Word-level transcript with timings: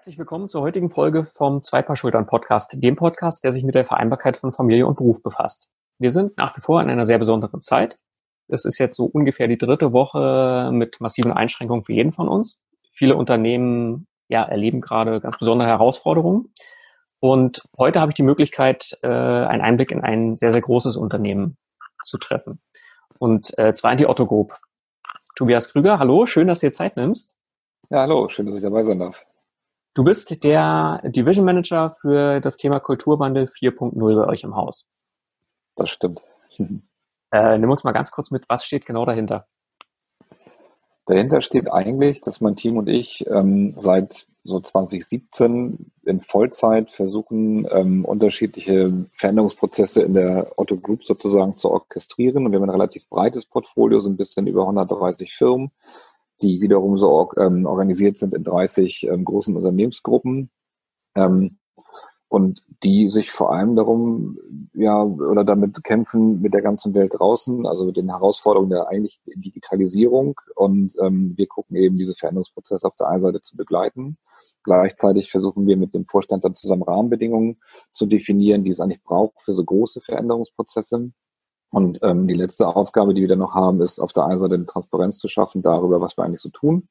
Herzlich 0.00 0.18
willkommen 0.18 0.48
zur 0.48 0.62
heutigen 0.62 0.88
Folge 0.88 1.26
vom 1.26 1.62
Zwei 1.62 1.84
Schultern 1.94 2.26
Podcast, 2.26 2.72
dem 2.74 2.96
Podcast, 2.96 3.44
der 3.44 3.52
sich 3.52 3.64
mit 3.64 3.74
der 3.74 3.84
Vereinbarkeit 3.84 4.38
von 4.38 4.50
Familie 4.50 4.86
und 4.86 4.96
Beruf 4.96 5.22
befasst. 5.22 5.68
Wir 5.98 6.10
sind 6.10 6.38
nach 6.38 6.56
wie 6.56 6.62
vor 6.62 6.80
in 6.80 6.88
einer 6.88 7.04
sehr 7.04 7.18
besonderen 7.18 7.60
Zeit. 7.60 7.98
Es 8.48 8.64
ist 8.64 8.78
jetzt 8.78 8.96
so 8.96 9.04
ungefähr 9.04 9.46
die 9.46 9.58
dritte 9.58 9.92
Woche 9.92 10.70
mit 10.72 11.02
massiven 11.02 11.32
Einschränkungen 11.32 11.84
für 11.84 11.92
jeden 11.92 12.12
von 12.12 12.28
uns. 12.30 12.62
Viele 12.88 13.14
Unternehmen 13.14 14.06
ja, 14.28 14.42
erleben 14.42 14.80
gerade 14.80 15.20
ganz 15.20 15.36
besondere 15.36 15.68
Herausforderungen. 15.68 16.50
Und 17.20 17.62
heute 17.76 18.00
habe 18.00 18.10
ich 18.10 18.16
die 18.16 18.22
Möglichkeit, 18.22 18.98
äh, 19.02 19.06
einen 19.06 19.60
Einblick 19.60 19.92
in 19.92 20.00
ein 20.00 20.34
sehr, 20.34 20.52
sehr 20.52 20.62
großes 20.62 20.96
Unternehmen 20.96 21.58
zu 22.06 22.16
treffen. 22.16 22.62
Und 23.18 23.52
äh, 23.58 23.74
zwar 23.74 23.92
in 23.92 23.98
die 23.98 24.06
Otto 24.06 24.24
Group. 24.24 24.56
Tobias 25.36 25.68
Krüger, 25.68 25.98
hallo, 25.98 26.24
schön, 26.24 26.48
dass 26.48 26.60
du 26.60 26.68
dir 26.68 26.72
Zeit 26.72 26.96
nimmst. 26.96 27.36
Ja, 27.90 28.00
hallo, 28.00 28.30
schön, 28.30 28.46
dass 28.46 28.56
ich 28.56 28.62
dabei 28.62 28.82
sein 28.82 28.98
darf. 28.98 29.26
Du 29.92 30.04
bist 30.04 30.44
der 30.44 31.00
Division 31.04 31.44
Manager 31.44 31.90
für 31.90 32.40
das 32.40 32.56
Thema 32.56 32.78
Kulturwandel 32.78 33.46
4.0 33.46 34.14
bei 34.14 34.28
euch 34.28 34.44
im 34.44 34.54
Haus. 34.54 34.88
Das 35.76 35.90
stimmt. 35.90 36.22
Äh, 37.32 37.58
nimm 37.58 37.70
uns 37.70 37.84
mal 37.84 37.92
ganz 37.92 38.10
kurz 38.10 38.32
mit, 38.32 38.42
was 38.48 38.64
steht 38.64 38.84
genau 38.84 39.04
dahinter? 39.04 39.46
Dahinter 41.06 41.42
steht 41.42 41.72
eigentlich, 41.72 42.20
dass 42.22 42.40
mein 42.40 42.56
Team 42.56 42.76
und 42.76 42.88
ich 42.88 43.24
ähm, 43.28 43.72
seit 43.76 44.26
so 44.42 44.58
2017 44.58 45.92
in 46.06 46.20
Vollzeit 46.20 46.90
versuchen, 46.90 47.68
ähm, 47.70 48.04
unterschiedliche 48.04 49.06
Veränderungsprozesse 49.12 50.02
in 50.02 50.14
der 50.14 50.52
Otto 50.56 50.76
Group 50.76 51.04
sozusagen 51.04 51.56
zu 51.56 51.70
orchestrieren. 51.70 52.46
Und 52.46 52.50
wir 52.50 52.58
haben 52.58 52.68
ein 52.68 52.70
relativ 52.70 53.08
breites 53.08 53.46
Portfolio, 53.46 54.00
so 54.00 54.10
ein 54.10 54.16
bisschen 54.16 54.48
über 54.48 54.62
130 54.62 55.32
Firmen 55.32 55.70
die 56.42 56.60
wiederum 56.60 56.98
so 56.98 57.30
ähm, 57.36 57.66
organisiert 57.66 58.18
sind 58.18 58.34
in 58.34 58.44
30 58.44 59.08
ähm, 59.08 59.24
großen 59.24 59.56
Unternehmensgruppen. 59.56 60.50
Ähm, 61.14 61.58
und 62.30 62.62
die 62.84 63.10
sich 63.10 63.32
vor 63.32 63.52
allem 63.52 63.74
darum, 63.74 64.38
ja, 64.72 65.02
oder 65.02 65.42
damit 65.42 65.82
kämpfen 65.82 66.40
mit 66.40 66.54
der 66.54 66.62
ganzen 66.62 66.94
Welt 66.94 67.14
draußen, 67.18 67.66
also 67.66 67.84
mit 67.84 67.96
den 67.96 68.08
Herausforderungen 68.08 68.70
der 68.70 68.86
eigentlich 68.86 69.20
Digitalisierung. 69.26 70.40
Und 70.54 70.94
ähm, 71.00 71.36
wir 71.36 71.48
gucken 71.48 71.74
eben 71.74 71.98
diese 71.98 72.14
Veränderungsprozesse 72.14 72.86
auf 72.86 72.94
der 72.94 73.08
einen 73.08 73.22
Seite 73.22 73.40
zu 73.40 73.56
begleiten. 73.56 74.16
Gleichzeitig 74.62 75.28
versuchen 75.28 75.66
wir 75.66 75.76
mit 75.76 75.92
dem 75.92 76.06
Vorstand 76.06 76.44
dann 76.44 76.54
zusammen 76.54 76.84
Rahmenbedingungen 76.84 77.60
zu 77.90 78.06
definieren, 78.06 78.62
die 78.62 78.70
es 78.70 78.78
eigentlich 78.78 79.02
braucht 79.02 79.42
für 79.42 79.52
so 79.52 79.64
große 79.64 80.00
Veränderungsprozesse. 80.00 81.10
Und 81.70 82.00
ähm, 82.02 82.26
die 82.26 82.34
letzte 82.34 82.66
Aufgabe, 82.66 83.14
die 83.14 83.20
wir 83.20 83.28
dann 83.28 83.38
noch 83.38 83.54
haben, 83.54 83.80
ist 83.80 84.00
auf 84.00 84.12
der 84.12 84.26
einen 84.26 84.38
Seite 84.38 84.54
eine 84.54 84.66
Transparenz 84.66 85.18
zu 85.18 85.28
schaffen 85.28 85.62
darüber, 85.62 86.00
was 86.00 86.16
wir 86.16 86.24
eigentlich 86.24 86.40
so 86.40 86.48
tun, 86.48 86.88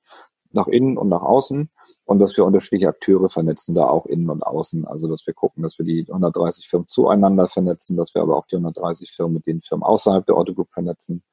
nach 0.51 0.67
innen 0.67 0.97
und 0.97 1.09
nach 1.09 1.21
außen 1.21 1.69
und 2.05 2.19
dass 2.19 2.35
wir 2.37 2.45
unterschiedliche 2.45 2.87
Akteure 2.87 3.29
vernetzen, 3.29 3.75
da 3.75 3.85
auch 3.85 4.05
innen 4.05 4.29
und 4.29 4.41
außen. 4.41 4.87
Also 4.87 5.07
dass 5.07 5.27
wir 5.27 5.33
gucken, 5.33 5.63
dass 5.63 5.77
wir 5.77 5.85
die 5.85 6.05
130 6.09 6.67
Firmen 6.67 6.87
zueinander 6.87 7.47
vernetzen, 7.47 7.97
dass 7.97 8.15
wir 8.15 8.21
aber 8.21 8.37
auch 8.37 8.47
die 8.47 8.55
130 8.55 9.11
Firmen 9.11 9.35
mit 9.35 9.47
den 9.47 9.61
Firmen 9.61 9.83
außerhalb 9.83 10.25
der 10.25 10.35
Auto 10.35 10.53
Group 10.53 10.71
vernetzen. 10.71 11.23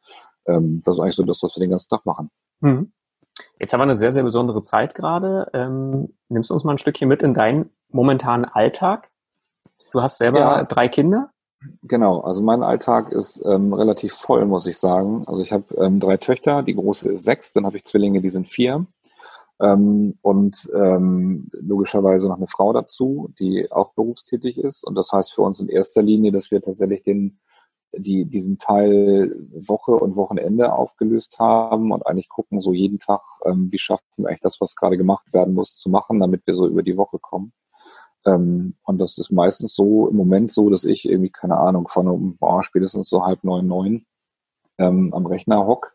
Ähm, 0.46 0.82
das 0.84 0.96
ist 0.96 1.00
eigentlich 1.00 1.16
so 1.16 1.22
das, 1.22 1.42
was 1.42 1.56
wir 1.56 1.60
den 1.60 1.70
ganzen 1.70 1.88
Tag 1.88 2.04
machen. 2.04 2.30
Mhm. 2.60 2.92
Jetzt 3.58 3.72
haben 3.72 3.80
wir 3.80 3.84
eine 3.84 3.96
sehr, 3.96 4.12
sehr 4.12 4.22
besondere 4.22 4.62
Zeit 4.62 4.94
gerade. 4.94 5.50
Ähm, 5.52 6.14
nimmst 6.28 6.50
du 6.50 6.54
uns 6.54 6.64
mal 6.64 6.72
ein 6.72 6.78
Stückchen 6.78 7.08
mit 7.08 7.22
in 7.22 7.34
deinen 7.34 7.70
momentanen 7.88 8.44
Alltag? 8.44 9.10
Du 9.92 10.02
hast 10.02 10.18
selber 10.18 10.40
ja. 10.40 10.64
drei 10.64 10.88
Kinder. 10.88 11.30
Genau, 11.82 12.20
also 12.20 12.42
mein 12.42 12.62
Alltag 12.62 13.12
ist 13.12 13.42
ähm, 13.44 13.72
relativ 13.72 14.14
voll, 14.14 14.44
muss 14.46 14.66
ich 14.66 14.78
sagen. 14.78 15.24
Also 15.26 15.42
ich 15.42 15.52
habe 15.52 15.64
ähm, 15.76 16.00
drei 16.00 16.16
Töchter, 16.16 16.62
die 16.62 16.74
große 16.74 17.12
ist 17.12 17.24
sechs, 17.24 17.52
dann 17.52 17.66
habe 17.66 17.76
ich 17.76 17.84
Zwillinge, 17.84 18.20
die 18.20 18.30
sind 18.30 18.48
vier. 18.48 18.86
Ähm, 19.60 20.18
und 20.22 20.70
ähm, 20.74 21.48
logischerweise 21.52 22.28
noch 22.28 22.36
eine 22.36 22.46
Frau 22.46 22.72
dazu, 22.72 23.32
die 23.38 23.70
auch 23.72 23.94
berufstätig 23.94 24.58
ist. 24.58 24.84
Und 24.84 24.94
das 24.96 25.12
heißt 25.12 25.32
für 25.32 25.42
uns 25.42 25.60
in 25.60 25.68
erster 25.68 26.02
Linie, 26.02 26.30
dass 26.32 26.50
wir 26.50 26.60
tatsächlich 26.60 27.02
den, 27.04 27.38
die, 27.96 28.26
diesen 28.26 28.58
Teil 28.58 29.34
Woche 29.52 29.92
und 29.92 30.16
Wochenende 30.16 30.72
aufgelöst 30.74 31.38
haben 31.38 31.90
und 31.92 32.06
eigentlich 32.06 32.28
gucken 32.28 32.60
so 32.60 32.72
jeden 32.72 32.98
Tag, 32.98 33.22
ähm, 33.46 33.68
wie 33.72 33.78
schaffen 33.78 34.04
wir 34.16 34.28
eigentlich 34.28 34.40
das, 34.40 34.60
was 34.60 34.76
gerade 34.76 34.98
gemacht 34.98 35.32
werden 35.32 35.54
muss, 35.54 35.76
zu 35.78 35.88
machen, 35.88 36.20
damit 36.20 36.46
wir 36.46 36.54
so 36.54 36.66
über 36.66 36.82
die 36.82 36.98
Woche 36.98 37.18
kommen. 37.18 37.52
Ähm, 38.26 38.74
und 38.84 39.00
das 39.00 39.18
ist 39.18 39.30
meistens 39.30 39.74
so 39.74 40.08
im 40.08 40.16
Moment 40.16 40.50
so, 40.50 40.68
dass 40.68 40.84
ich 40.84 41.08
irgendwie, 41.08 41.30
keine 41.30 41.58
Ahnung, 41.58 41.88
von 41.88 42.08
um 42.08 42.38
spätestens 42.62 43.08
so 43.08 43.24
halb 43.24 43.44
neun, 43.44 43.66
neun 43.66 44.06
ähm, 44.78 45.14
am 45.14 45.26
Rechner 45.26 45.66
hock, 45.66 45.94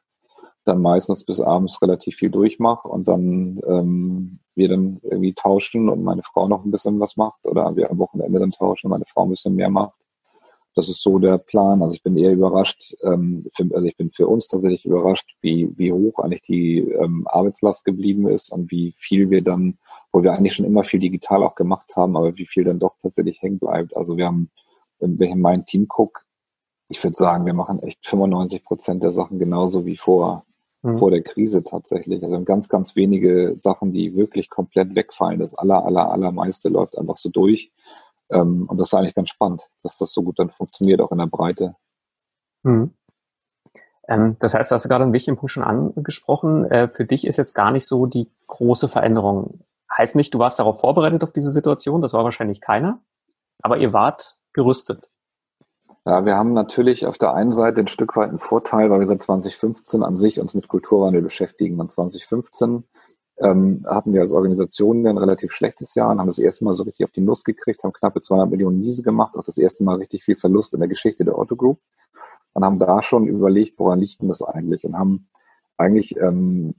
dann 0.63 0.81
meistens 0.81 1.23
bis 1.23 1.39
abends 1.41 1.81
relativ 1.81 2.15
viel 2.15 2.29
durchmache 2.29 2.87
und 2.87 3.07
dann 3.07 3.59
ähm, 3.67 4.39
wir 4.55 4.69
dann 4.69 4.99
irgendwie 5.03 5.33
tauschen 5.33 5.89
und 5.89 6.03
meine 6.03 6.23
Frau 6.23 6.47
noch 6.47 6.63
ein 6.63 6.71
bisschen 6.71 6.99
was 6.99 7.17
macht 7.17 7.45
oder 7.45 7.75
wir 7.75 7.89
am 7.89 7.99
Wochenende 7.99 8.39
dann 8.39 8.51
tauschen 8.51 8.87
und 8.87 8.91
meine 8.91 9.05
Frau 9.05 9.23
ein 9.23 9.29
bisschen 9.29 9.55
mehr 9.55 9.69
macht. 9.69 9.95
Das 10.73 10.87
ist 10.87 11.01
so 11.01 11.19
der 11.19 11.37
Plan. 11.37 11.83
Also 11.83 11.95
ich 11.95 12.03
bin 12.03 12.17
eher 12.17 12.31
überrascht, 12.31 12.95
ähm, 13.03 13.45
für, 13.53 13.67
also 13.73 13.85
ich 13.85 13.97
bin 13.97 14.11
für 14.11 14.27
uns 14.27 14.47
tatsächlich 14.47 14.85
überrascht, 14.85 15.35
wie, 15.41 15.69
wie 15.77 15.91
hoch 15.91 16.19
eigentlich 16.19 16.43
die 16.43 16.79
ähm, 16.79 17.27
Arbeitslast 17.27 17.83
geblieben 17.83 18.27
ist 18.27 18.51
und 18.51 18.71
wie 18.71 18.93
viel 18.95 19.29
wir 19.29 19.41
dann 19.43 19.79
wo 20.11 20.23
wir 20.23 20.33
eigentlich 20.33 20.53
schon 20.53 20.65
immer 20.65 20.83
viel 20.83 20.99
digital 20.99 21.43
auch 21.43 21.55
gemacht 21.55 21.95
haben, 21.95 22.17
aber 22.17 22.35
wie 22.37 22.45
viel 22.45 22.63
dann 22.63 22.79
doch 22.79 22.95
tatsächlich 23.01 23.41
hängen 23.41 23.59
bleibt. 23.59 23.95
Also 23.95 24.17
wir 24.17 24.25
haben, 24.25 24.51
wenn 24.99 25.19
ich 25.19 25.31
in 25.31 25.41
mein 25.41 25.65
Team 25.65 25.87
gucke, 25.87 26.21
ich 26.89 27.01
würde 27.03 27.15
sagen, 27.15 27.45
wir 27.45 27.53
machen 27.53 27.81
echt 27.81 28.05
95 28.05 28.65
Prozent 28.65 29.03
der 29.03 29.11
Sachen 29.11 29.39
genauso 29.39 29.85
wie 29.85 29.95
vor, 29.95 30.45
mhm. 30.81 30.97
vor 30.97 31.09
der 31.09 31.21
Krise 31.21 31.63
tatsächlich. 31.63 32.21
Also 32.21 32.41
ganz, 32.43 32.67
ganz 32.67 32.97
wenige 32.97 33.53
Sachen, 33.55 33.93
die 33.93 34.15
wirklich 34.15 34.49
komplett 34.49 34.95
wegfallen. 34.95 35.39
Das 35.39 35.55
aller, 35.55 35.85
aller, 35.85 36.11
allermeiste 36.11 36.67
läuft 36.67 36.97
einfach 36.97 37.15
so 37.15 37.29
durch. 37.29 37.71
Ähm, 38.29 38.65
und 38.67 38.77
das 38.77 38.89
ist 38.89 38.93
eigentlich 38.93 39.15
ganz 39.15 39.29
spannend, 39.29 39.69
dass 39.81 39.97
das 39.97 40.11
so 40.11 40.21
gut 40.23 40.37
dann 40.39 40.49
funktioniert, 40.49 40.99
auch 40.99 41.11
in 41.11 41.19
der 41.19 41.27
Breite. 41.27 41.75
Mhm. 42.63 42.93
Ähm, 44.07 44.35
das 44.39 44.53
heißt, 44.53 44.71
du 44.71 44.75
hast 44.75 44.87
gerade 44.89 45.05
einen 45.05 45.13
wichtigen 45.13 45.37
Punkt 45.37 45.51
schon 45.51 45.63
angesprochen. 45.63 46.65
Äh, 46.65 46.89
für 46.89 47.05
dich 47.05 47.25
ist 47.25 47.37
jetzt 47.37 47.53
gar 47.53 47.71
nicht 47.71 47.87
so 47.87 48.05
die 48.05 48.29
große 48.47 48.89
Veränderung 48.89 49.61
Heißt 49.95 50.15
nicht, 50.15 50.33
du 50.33 50.39
warst 50.39 50.59
darauf 50.59 50.79
vorbereitet 50.79 51.23
auf 51.23 51.33
diese 51.33 51.51
Situation, 51.51 52.01
das 52.01 52.13
war 52.13 52.23
wahrscheinlich 52.23 52.61
keiner, 52.61 53.01
aber 53.61 53.77
ihr 53.77 53.93
wart 53.93 54.37
gerüstet. 54.53 55.07
Ja, 56.05 56.25
wir 56.25 56.35
haben 56.35 56.53
natürlich 56.53 57.05
auf 57.05 57.17
der 57.17 57.33
einen 57.35 57.51
Seite 57.51 57.81
ein 57.81 57.87
Stück 57.87 58.15
weit 58.15 58.29
einen 58.29 58.39
Vorteil, 58.39 58.89
weil 58.89 58.99
wir 58.99 59.05
seit 59.05 59.21
2015 59.21 60.01
an 60.01 60.17
sich 60.17 60.39
uns 60.39 60.55
mit 60.55 60.67
Kulturwandel 60.67 61.21
beschäftigen. 61.21 61.79
Und 61.79 61.91
2015 61.91 62.85
ähm, 63.37 63.85
hatten 63.87 64.13
wir 64.13 64.21
als 64.21 64.31
Organisation 64.31 65.05
ein 65.05 65.19
relativ 65.19 65.51
schlechtes 65.51 65.93
Jahr 65.93 66.09
und 66.09 66.19
haben 66.19 66.27
das 66.27 66.39
erste 66.39 66.63
Mal 66.65 66.73
so 66.73 66.83
richtig 66.83 67.05
auf 67.05 67.11
die 67.11 67.21
Nuss 67.21 67.43
gekriegt, 67.43 67.83
haben 67.83 67.93
knappe 67.93 68.21
200 68.21 68.49
Millionen 68.49 68.79
Miese 68.79 69.03
gemacht, 69.03 69.37
auch 69.37 69.43
das 69.43 69.59
erste 69.59 69.83
Mal 69.83 69.97
richtig 69.97 70.23
viel 70.23 70.37
Verlust 70.37 70.73
in 70.73 70.79
der 70.79 70.89
Geschichte 70.89 71.23
der 71.23 71.37
Otto 71.37 71.55
Group 71.55 71.79
und 72.53 72.65
haben 72.65 72.79
da 72.79 73.03
schon 73.03 73.27
überlegt, 73.27 73.77
woran 73.77 73.99
liegt 73.99 74.21
denn 74.21 74.27
das 74.27 74.41
eigentlich 74.41 74.83
und 74.85 74.97
haben 74.97 75.27
eigentlich 75.77 76.15
ähm, 76.17 76.75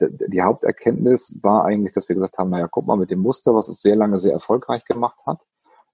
die 0.00 0.42
Haupterkenntnis 0.42 1.38
war 1.42 1.64
eigentlich, 1.64 1.92
dass 1.92 2.08
wir 2.08 2.16
gesagt 2.16 2.38
haben, 2.38 2.50
naja, 2.50 2.68
guck 2.68 2.86
mal, 2.86 2.96
mit 2.96 3.10
dem 3.10 3.20
Muster, 3.20 3.54
was 3.54 3.68
es 3.68 3.82
sehr 3.82 3.96
lange 3.96 4.18
sehr 4.18 4.32
erfolgreich 4.32 4.84
gemacht 4.84 5.18
hat, 5.26 5.40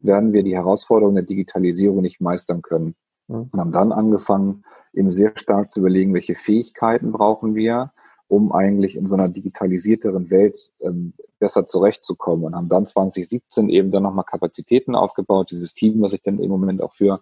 werden 0.00 0.33
wir 0.33 0.43
die 0.43 0.55
Herausforderungen 0.55 1.17
der 1.17 1.25
Digitalisierung 1.25 2.00
nicht 2.00 2.21
meistern 2.21 2.62
können. 2.62 2.94
Mhm. 3.28 3.50
Und 3.53 3.61
haben 3.61 3.72
dann 3.72 3.93
angefangen, 3.93 4.65
eben 4.93 5.12
sehr 5.12 5.33
stark 5.37 5.71
zu 5.71 5.81
überlegen, 5.81 6.15
welche 6.15 6.34
Fähigkeiten 6.34 7.12
brauchen 7.12 7.55
wir, 7.55 7.93
um 8.28 8.53
eigentlich 8.53 8.97
in 8.97 9.06
so 9.06 9.15
einer 9.15 9.28
digitalisierteren 9.28 10.31
Welt 10.31 10.73
ähm, 10.81 11.12
besser 11.38 11.67
zurechtzukommen 11.67 12.44
und 12.44 12.56
haben 12.56 12.69
dann 12.69 12.87
2017 12.87 13.69
eben 13.69 13.91
dann 13.91 14.03
nochmal 14.03 14.25
Kapazitäten 14.25 14.94
aufgebaut, 14.94 15.50
dieses 15.50 15.75
Team, 15.75 16.00
was 16.00 16.12
ich 16.12 16.23
dann 16.23 16.41
im 16.41 16.50
Moment 16.50 16.83
auch 16.83 16.94
für, 16.94 17.21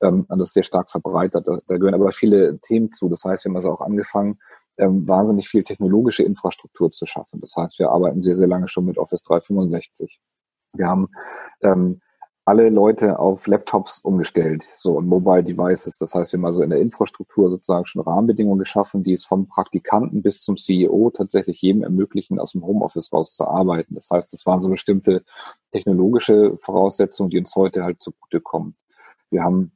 ähm, 0.00 0.26
das 0.28 0.52
sehr 0.52 0.62
stark 0.62 0.90
verbreitert. 0.90 1.46
Da, 1.46 1.58
da 1.66 1.76
gehören 1.76 1.94
aber 1.94 2.12
viele 2.12 2.58
Themen 2.60 2.92
zu. 2.92 3.08
Das 3.08 3.24
heißt, 3.24 3.44
wir 3.44 3.50
haben 3.50 3.56
also 3.56 3.72
auch 3.72 3.80
angefangen, 3.80 4.38
ähm, 4.78 5.06
wahnsinnig 5.08 5.48
viel 5.48 5.64
technologische 5.64 6.22
Infrastruktur 6.22 6.92
zu 6.92 7.06
schaffen. 7.06 7.40
Das 7.40 7.54
heißt, 7.56 7.78
wir 7.78 7.90
arbeiten 7.90 8.22
sehr, 8.22 8.36
sehr 8.36 8.48
lange 8.48 8.68
schon 8.68 8.84
mit 8.84 8.98
Office 8.98 9.22
365. 9.22 10.20
Wir 10.74 10.86
haben 10.86 11.08
ähm, 11.62 12.00
alle 12.46 12.68
Leute 12.68 13.18
auf 13.18 13.48
Laptops 13.48 13.98
umgestellt, 13.98 14.64
so 14.76 14.92
und 14.92 15.08
Mobile 15.08 15.42
Devices. 15.42 15.98
Das 15.98 16.14
heißt, 16.14 16.32
wir 16.32 16.38
haben 16.38 16.46
also 16.46 16.62
in 16.62 16.70
der 16.70 16.78
Infrastruktur 16.78 17.50
sozusagen 17.50 17.86
schon 17.86 18.02
Rahmenbedingungen 18.02 18.60
geschaffen, 18.60 19.02
die 19.02 19.14
es 19.14 19.24
vom 19.24 19.48
Praktikanten 19.48 20.22
bis 20.22 20.42
zum 20.42 20.56
CEO 20.56 21.10
tatsächlich 21.10 21.60
jedem 21.60 21.82
ermöglichen, 21.82 22.38
aus 22.38 22.52
dem 22.52 22.64
Homeoffice 22.64 23.12
raus 23.12 23.34
zu 23.34 23.46
arbeiten. 23.48 23.96
Das 23.96 24.10
heißt, 24.10 24.32
das 24.32 24.46
waren 24.46 24.60
so 24.60 24.68
bestimmte 24.68 25.24
technologische 25.72 26.56
Voraussetzungen, 26.62 27.30
die 27.30 27.38
uns 27.38 27.56
heute 27.56 27.82
halt 27.82 28.00
zugutekommen. 28.00 28.76
Wir 29.30 29.42
haben 29.42 29.72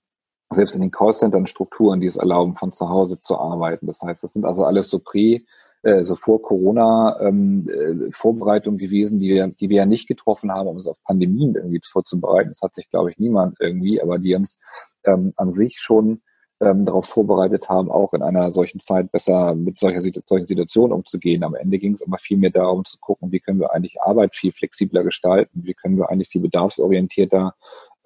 selbst 0.51 0.75
in 0.75 0.83
den 0.83 0.91
Callcentern 0.91 1.47
Strukturen, 1.47 2.01
die 2.01 2.07
es 2.07 2.17
erlauben, 2.17 2.57
von 2.57 2.73
zu 2.73 2.89
Hause 2.89 3.21
zu 3.21 3.39
arbeiten. 3.39 3.87
Das 3.87 4.03
heißt, 4.03 4.23
das 4.23 4.33
sind 4.33 4.45
also 4.45 4.65
alles 4.65 4.91
so 4.91 4.99
prä, 4.99 5.43
äh, 5.83 6.05
so 6.05 6.15
vor 6.17 6.43
Corona 6.43 7.19
ähm, 7.21 7.69
äh, 7.69 8.11
Vorbereitungen 8.11 8.79
gewesen, 8.79 9.21
die 9.21 9.29
wir, 9.29 9.49
die 9.49 9.69
wir 9.69 9.79
ja 9.79 9.87
nicht 9.87 10.09
getroffen 10.09 10.53
haben, 10.53 10.69
um 10.69 10.77
uns 10.77 10.87
auf 10.87 11.03
Pandemien 11.05 11.55
irgendwie 11.55 11.81
vorzubereiten. 11.85 12.51
Das 12.51 12.63
hat 12.63 12.75
sich, 12.75 12.91
glaube 12.91 13.11
ich, 13.11 13.19
niemand 13.19 13.57
irgendwie, 13.61 14.03
aber 14.03 14.19
die 14.19 14.35
uns 14.35 14.59
ähm, 15.05 15.33
an 15.37 15.53
sich 15.53 15.79
schon 15.79 16.21
ähm, 16.61 16.85
darauf 16.85 17.07
vorbereitet 17.07 17.69
haben, 17.69 17.91
auch 17.91 18.13
in 18.13 18.23
einer 18.23 18.53
solchen 18.53 18.81
Zeit 18.81 19.11
besser 19.11 19.55
mit 19.55 19.79
solcher, 19.79 20.01
solchen 20.01 20.47
Situationen 20.47 20.93
umzugehen. 20.93 21.43
Am 21.43 21.55
Ende 21.55 21.79
ging 21.79 21.95
es 21.95 22.03
aber 22.03 22.19
viel 22.19 22.37
mehr 22.37 22.51
darum 22.51 22.85
zu 22.85 22.99
gucken, 22.99 23.33
wie 23.33 23.41
können 23.41 23.61
wir 23.61 23.73
eigentlich 23.73 24.03
Arbeit 24.03 24.35
viel 24.35 24.53
flexibler 24.53 25.03
gestalten, 25.03 25.63
wie 25.65 25.75
können 25.75 25.97
wir 25.97 26.11
eigentlich 26.11 26.29
viel 26.29 26.43
bedarfsorientierter 26.43 27.55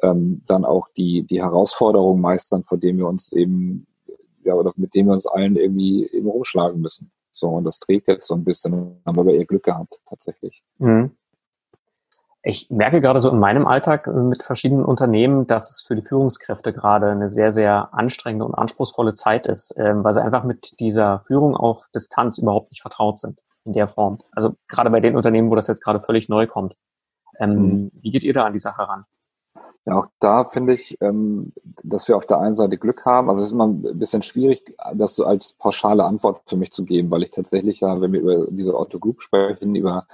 ähm, 0.05 0.43
dann 0.47 0.65
auch 0.65 0.89
die, 0.97 1.27
die 1.27 1.43
Herausforderungen 1.43 2.21
meistern, 2.21 2.65
vor 2.65 2.79
denen 2.79 2.99
wir 2.99 3.09
uns 3.09 3.33
eben, 3.33 3.87
ja, 4.45 4.55
oder 4.55 4.73
mit 4.77 4.95
denen 4.95 5.09
wir 5.09 5.15
uns 5.15 5.27
allen 5.27 5.57
irgendwie 5.57 6.07
eben 6.07 6.29
rumschlagen 6.29 6.81
müssen. 6.81 7.11
So, 7.33 7.49
und 7.49 7.65
das 7.65 7.79
trägt 7.79 8.09
jetzt 8.09 8.29
so 8.29 8.35
ein 8.35 8.45
bisschen, 8.45 9.01
haben 9.05 9.17
wir 9.17 9.21
aber 9.23 9.33
eher 9.33 9.45
Glück 9.45 9.65
gehabt, 9.65 10.01
tatsächlich. 10.07 10.63
Mhm. 10.79 11.13
Ich 12.47 12.69
merke 12.69 13.01
gerade 13.01 13.23
so 13.23 13.31
in 13.31 13.39
meinem 13.39 13.67
Alltag 13.67 14.07
mit 14.07 14.43
verschiedenen 14.43 14.85
Unternehmen, 14.85 15.47
dass 15.47 15.71
es 15.71 15.81
für 15.81 15.97
die 15.97 16.03
Führungskräfte 16.03 16.75
gerade 16.75 17.11
eine 17.11 17.31
sehr, 17.31 17.55
sehr 17.55 17.95
anstrengende 17.95 18.45
und 18.45 18.55
anspruchsvolle 18.55 19.15
Zeit 19.15 19.47
ist, 19.47 19.75
ähm, 19.79 20.05
weil 20.05 20.13
sie 20.13 20.23
einfach 20.23 20.45
mit 20.45 20.79
dieser 20.79 21.21
Führung 21.21 21.57
auf 21.57 21.89
Distanz 21.95 22.37
überhaupt 22.37 22.71
nicht 22.71 22.83
vertraut 22.83 23.19
sind 23.19 23.41
in 23.65 23.73
der 23.73 23.89
Form. 23.89 24.19
Also 24.33 24.55
gerade 24.69 24.91
bei 24.91 25.01
den 25.01 25.17
Unternehmen, 25.17 25.51
wo 25.51 25.55
das 25.55 25.69
jetzt 25.69 25.83
gerade 25.83 26.01
völlig 26.01 26.29
neu 26.29 26.47
kommt. 26.47 26.77
Ähm, 27.41 27.55
mhm. 27.55 27.91
Wie 27.95 28.11
geht 28.11 28.25
ihr 28.25 28.35
da 28.35 28.45
an 28.45 28.53
die 28.53 28.61
Sache 28.61 28.87
ran? 28.87 29.07
Ja, 29.87 29.99
auch 29.99 30.07
da 30.19 30.45
finde 30.45 30.73
ich, 30.73 30.97
ähm, 31.03 31.53
dass 31.83 32.09
wir 32.09 32.17
auf 32.17 32.25
der 32.25 32.41
einen 32.41 32.57
Seite 32.57 32.79
Glück 32.79 33.05
haben. 33.05 33.29
Also 33.29 33.43
es 33.43 33.49
ist 33.49 33.53
immer 33.53 33.67
ein 33.67 33.99
bisschen 33.99 34.23
schwierig, 34.23 34.75
das 34.95 35.15
so 35.15 35.27
als 35.27 35.53
pauschale 35.53 36.05
Antwort 36.05 36.41
für 36.47 36.57
mich 36.57 36.71
zu 36.71 36.85
geben, 36.85 37.11
weil 37.11 37.23
ich 37.23 37.31
tatsächlich 37.31 37.81
ja, 37.81 38.01
wenn 38.01 38.13
wir 38.13 38.21
über 38.21 38.47
diese 38.51 38.75
Auto 38.75 38.99
Group 38.99 39.21
sprechen, 39.21 39.75
über 39.75 40.07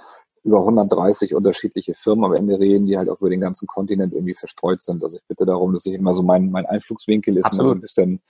über 0.43 0.59
130 0.59 1.35
unterschiedliche 1.35 1.93
Firmen 1.93 2.25
am 2.25 2.33
Ende 2.33 2.59
reden, 2.59 2.85
die 2.85 2.97
halt 2.97 3.09
auch 3.09 3.19
über 3.19 3.29
den 3.29 3.41
ganzen 3.41 3.67
Kontinent 3.67 4.13
irgendwie 4.13 4.33
verstreut 4.33 4.81
sind. 4.81 5.03
Also 5.03 5.17
ich 5.17 5.23
bitte 5.27 5.45
darum, 5.45 5.73
dass 5.73 5.85
ich 5.85 5.93
immer 5.93 6.15
so 6.15 6.23
mein, 6.23 6.49
mein 6.49 6.65
Einflugswinkel 6.65 7.37
ist 7.37 7.45
Absolut. 7.45 7.59
immer 7.59 7.69
so 7.69 7.77
ein 7.77 7.81
bisschen 7.81 8.21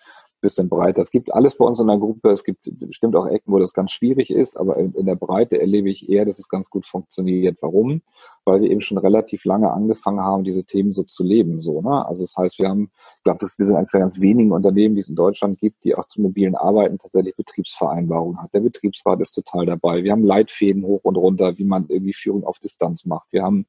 bisschen 0.42 0.68
breiter. 0.68 1.02
Es 1.02 1.12
gibt 1.12 1.34
alles 1.34 1.56
bei 1.56 1.66
uns 1.66 1.80
in 1.80 1.88
der 1.88 1.98
Gruppe. 1.98 2.30
Es 2.30 2.44
gibt 2.44 2.64
bestimmt 2.80 3.16
auch 3.16 3.28
Ecken, 3.28 3.54
wo 3.54 3.60
das 3.60 3.74
ganz 3.74 3.92
schwierig 3.92 4.32
ist, 4.32 4.58
aber 4.58 4.78
in, 4.78 5.06
der 5.06 5.16
Breite 5.16 5.60
erlebe 5.60 5.90
ich 5.90 6.10
eher, 6.10 6.26
dass 6.26 6.40
es 6.40 6.50
ganz 6.50 6.70
gut 6.70 6.86
funktioniert. 6.86 7.60
Warum? 7.62 8.02
Weil 8.44 8.62
wir 8.62 8.72
eben 8.72 8.82
schon 8.82 8.98
relativ 8.98 9.46
lange 9.46 9.72
angefangen 9.72 10.22
haben, 10.22 10.44
diese 10.44 10.64
Themen 10.64 10.92
so 10.92 11.04
zu 11.04 11.24
leben. 11.24 11.62
So, 11.62 11.82
ne? 11.82 12.06
Also 12.06 12.24
das 12.24 12.36
heißt, 12.38 12.60
wir 12.60 12.68
haben, 12.68 12.92
ich 13.18 13.24
glaube, 13.24 13.40
wir 13.42 13.66
sind 13.66 13.76
eines 13.76 13.92
der 13.92 14.02
ganz 14.02 14.20
wenigen 14.20 14.52
Unternehmen, 14.52 14.96
die 14.96 15.02
es 15.02 15.10
in 15.10 15.16
Deutschland 15.16 15.60
gibt, 15.60 15.84
die 15.84 15.96
auch 15.96 16.08
zum 16.08 16.24
mobilen 16.24 16.56
Arbeiten 16.56 16.98
tatsächlich 16.98 17.36
Betriebsvereinbarungen 17.36 18.42
hat. 18.42 18.54
Der 18.54 18.62
Betriebsrat 18.62 19.22
ist 19.22 19.34
total 19.34 19.66
dabei. 19.66 20.04
Wir 20.04 20.12
haben 20.12 20.24
Leitfäden 20.24 20.84
hoch 20.84 21.02
und 21.04 21.16
runter, 21.18 21.58
wie 21.58 21.66
man 21.66 21.86
irgendwie 21.88 22.14
Führung 22.14 22.44
auf 22.44 22.60
Distanz 22.60 23.06
macht. 23.06 23.32
Wir 23.32 23.44
haben 23.44 23.66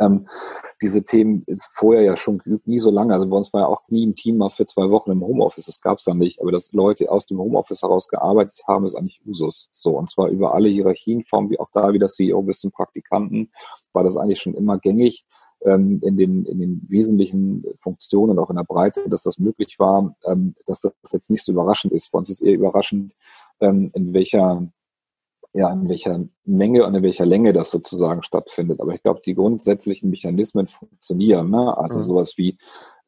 ähm, 0.00 0.26
diese 0.82 1.04
Themen 1.04 1.44
vorher 1.72 2.02
ja 2.02 2.16
schon 2.16 2.38
geübt, 2.38 2.66
nie 2.66 2.78
so 2.78 2.90
lange. 2.90 3.12
Also 3.12 3.28
bei 3.28 3.36
uns 3.36 3.52
war 3.52 3.60
ja 3.62 3.66
auch 3.66 3.82
nie 3.88 4.06
ein 4.06 4.14
Team 4.14 4.38
mal 4.38 4.48
für 4.48 4.64
zwei 4.64 4.90
Wochen 4.90 5.10
im 5.10 5.22
Homeoffice, 5.22 5.66
das 5.66 5.80
gab 5.80 5.98
es 5.98 6.04
dann 6.04 6.18
nicht. 6.18 6.40
Aber 6.40 6.50
dass 6.50 6.72
Leute 6.72 7.10
aus 7.10 7.26
dem 7.26 7.38
Homeoffice 7.38 7.82
heraus 7.82 8.08
gearbeitet 8.08 8.62
haben, 8.66 8.86
ist 8.86 8.94
eigentlich 8.94 9.20
Usus. 9.26 9.68
So, 9.72 9.96
und 9.96 10.10
zwar 10.10 10.28
über 10.28 10.54
alle 10.54 10.68
Hierarchienformen, 10.68 11.50
wie 11.50 11.60
auch 11.60 11.70
da 11.72 11.92
wie 11.92 11.98
das 11.98 12.14
CEO 12.14 12.42
bis 12.42 12.60
zum 12.60 12.72
Praktikanten, 12.72 13.52
war 13.92 14.02
das 14.02 14.16
eigentlich 14.16 14.40
schon 14.40 14.54
immer 14.54 14.78
gängig 14.78 15.26
ähm, 15.64 16.00
in, 16.02 16.16
den, 16.16 16.44
in 16.46 16.58
den 16.58 16.86
wesentlichen 16.88 17.64
Funktionen 17.78 18.32
und 18.32 18.38
auch 18.38 18.50
in 18.50 18.56
der 18.56 18.64
Breite, 18.64 19.08
dass 19.08 19.24
das 19.24 19.38
möglich 19.38 19.78
war, 19.78 20.16
ähm, 20.24 20.54
dass 20.66 20.80
das 20.80 21.12
jetzt 21.12 21.30
nicht 21.30 21.44
so 21.44 21.52
überraschend 21.52 21.92
ist. 21.92 22.10
Bei 22.10 22.18
uns 22.18 22.30
ist 22.30 22.40
eher 22.40 22.54
überraschend, 22.54 23.14
ähm, 23.60 23.90
in 23.94 24.14
welcher 24.14 24.66
ja, 25.52 25.72
in 25.72 25.88
welcher 25.88 26.24
Menge 26.44 26.86
und 26.86 26.94
in 26.94 27.02
welcher 27.02 27.26
Länge 27.26 27.52
das 27.52 27.70
sozusagen 27.70 28.22
stattfindet. 28.22 28.80
Aber 28.80 28.94
ich 28.94 29.02
glaube, 29.02 29.20
die 29.24 29.34
grundsätzlichen 29.34 30.10
Mechanismen 30.10 30.68
funktionieren. 30.68 31.50
Ne? 31.50 31.76
Also 31.76 31.98
mhm. 31.98 32.04
sowas 32.04 32.34
wie 32.36 32.56